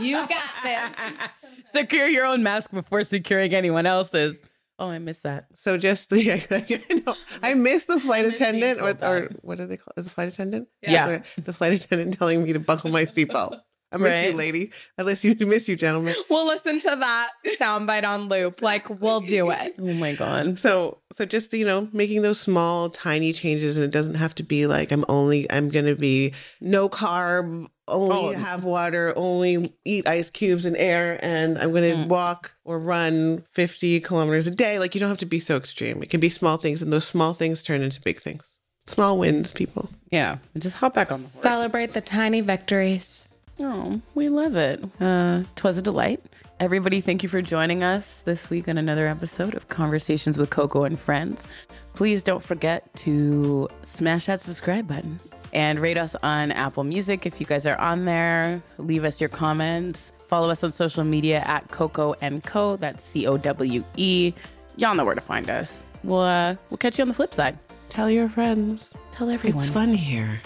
You 0.00 0.14
got 0.14 0.28
this. 0.62 1.28
Secure 1.64 2.08
your 2.08 2.26
own 2.26 2.42
mask 2.42 2.70
before 2.72 3.04
securing 3.04 3.54
anyone 3.54 3.86
else's. 3.86 4.40
Oh, 4.80 4.88
I 4.88 4.98
missed 4.98 5.24
that. 5.24 5.46
So 5.54 5.76
just 5.76 6.08
the, 6.10 6.32
I, 6.32 6.94
know, 7.06 7.14
I 7.42 7.54
miss 7.54 7.84
the 7.84 8.00
flight 8.00 8.24
attendant, 8.24 8.80
or, 8.80 8.96
or 9.06 9.28
what 9.42 9.58
do 9.58 9.66
they 9.66 9.76
call? 9.76 9.92
Is 9.96 10.08
it 10.08 10.10
flight 10.10 10.28
attendant? 10.28 10.68
Yeah. 10.82 11.18
The, 11.36 11.42
the 11.42 11.52
flight 11.52 11.72
attendant 11.72 12.16
telling 12.16 12.42
me 12.42 12.54
to 12.54 12.60
buckle 12.60 12.90
my 12.90 13.04
seatbelt. 13.04 13.60
I 13.92 13.96
miss 13.96 14.26
you, 14.26 14.36
lady. 14.36 14.70
I 14.96 15.02
miss 15.02 15.24
you, 15.24 15.34
miss 15.40 15.68
you, 15.68 15.74
gentlemen. 15.74 16.14
We'll 16.28 16.46
listen 16.46 16.78
to 16.78 16.96
that 17.00 17.30
soundbite 17.60 18.04
on 18.04 18.28
loop. 18.28 18.62
Like, 18.62 18.88
we'll 18.88 19.20
do 19.20 19.50
it. 19.50 19.74
Oh 19.80 19.92
my 19.94 20.14
god. 20.14 20.60
So, 20.60 20.98
so 21.12 21.26
just 21.26 21.52
you 21.52 21.66
know, 21.66 21.88
making 21.92 22.22
those 22.22 22.38
small, 22.40 22.90
tiny 22.90 23.32
changes, 23.32 23.78
and 23.78 23.84
it 23.84 23.90
doesn't 23.90 24.14
have 24.14 24.34
to 24.36 24.44
be 24.44 24.66
like 24.68 24.92
I'm 24.92 25.04
only, 25.08 25.50
I'm 25.50 25.70
gonna 25.70 25.96
be 25.96 26.34
no 26.60 26.88
carb, 26.88 27.66
only 27.90 28.34
Oh. 28.34 28.38
have 28.38 28.64
water, 28.64 29.12
only 29.16 29.72
eat 29.84 30.08
ice 30.08 30.30
cubes 30.30 30.64
and 30.64 30.76
air, 30.76 31.18
and 31.22 31.58
I'm 31.58 31.72
gonna 31.72 32.06
walk 32.06 32.54
or 32.64 32.78
run 32.78 33.44
50 33.50 34.00
kilometers 34.00 34.46
a 34.46 34.50
day. 34.50 34.78
Like 34.78 34.94
you 34.94 35.00
don't 35.00 35.08
have 35.10 35.18
to 35.18 35.26
be 35.26 35.40
so 35.40 35.56
extreme. 35.56 36.02
It 36.02 36.10
can 36.10 36.20
be 36.20 36.30
small 36.30 36.56
things, 36.56 36.82
and 36.82 36.92
those 36.92 37.06
small 37.06 37.34
things 37.34 37.62
turn 37.62 37.82
into 37.82 38.00
big 38.00 38.18
things. 38.18 38.56
Small 38.86 39.18
wins, 39.18 39.52
people. 39.52 39.90
Yeah. 40.10 40.38
Just 40.58 40.76
hop 40.78 40.94
back 40.94 41.12
on 41.12 41.18
the 41.20 41.26
horse. 41.28 41.42
Celebrate 41.42 41.92
the 41.92 42.00
tiny 42.00 42.40
victories. 42.40 43.28
Oh, 43.60 44.00
we 44.14 44.28
love 44.28 44.56
it. 44.56 44.82
Uh, 45.00 45.42
twas 45.54 45.76
a 45.78 45.82
delight. 45.82 46.20
Everybody, 46.58 47.00
thank 47.00 47.22
you 47.22 47.28
for 47.28 47.40
joining 47.42 47.82
us 47.82 48.22
this 48.22 48.50
week 48.50 48.68
on 48.68 48.78
another 48.78 49.06
episode 49.06 49.54
of 49.54 49.68
Conversations 49.68 50.38
with 50.38 50.50
Coco 50.50 50.84
and 50.84 50.98
Friends. 50.98 51.46
Please 51.94 52.22
don't 52.22 52.42
forget 52.42 52.92
to 52.96 53.68
smash 53.82 54.26
that 54.26 54.40
subscribe 54.40 54.86
button 54.88 55.18
and 55.52 55.78
rate 55.80 55.98
us 55.98 56.14
on 56.22 56.52
Apple 56.52 56.84
Music 56.84 57.26
if 57.26 57.40
you 57.40 57.46
guys 57.46 57.66
are 57.66 57.76
on 57.78 58.04
there. 58.04 58.62
Leave 58.78 59.04
us 59.04 59.20
your 59.20 59.28
comments. 59.30 60.12
Follow 60.26 60.50
us 60.50 60.62
on 60.62 60.72
social 60.72 61.04
media 61.04 61.42
at 61.46 61.68
Coco 61.68 62.14
and 62.20 62.42
Co. 62.44 62.76
That's 62.76 63.02
C 63.02 63.26
O 63.26 63.36
W 63.36 63.84
E. 63.96 64.32
Y'all 64.76 64.94
know 64.94 65.04
where 65.04 65.14
to 65.14 65.20
find 65.20 65.50
us. 65.50 65.84
We'll 66.04 66.20
uh, 66.20 66.56
we'll 66.70 66.78
catch 66.78 66.98
you 66.98 67.02
on 67.02 67.08
the 67.08 67.14
flip 67.14 67.34
side. 67.34 67.58
Tell 67.88 68.08
your 68.08 68.28
friends. 68.28 68.94
Tell 69.12 69.28
everyone. 69.28 69.58
It's 69.58 69.68
fun 69.68 69.88
here. 69.88 70.40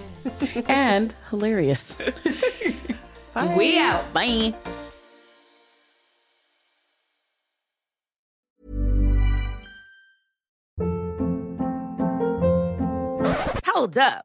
and 0.68 1.14
hilarious. 1.30 2.00
We 3.54 3.78
out. 3.78 4.14
Bye. 4.14 4.54
Hold 13.66 13.98
up. 13.98 14.24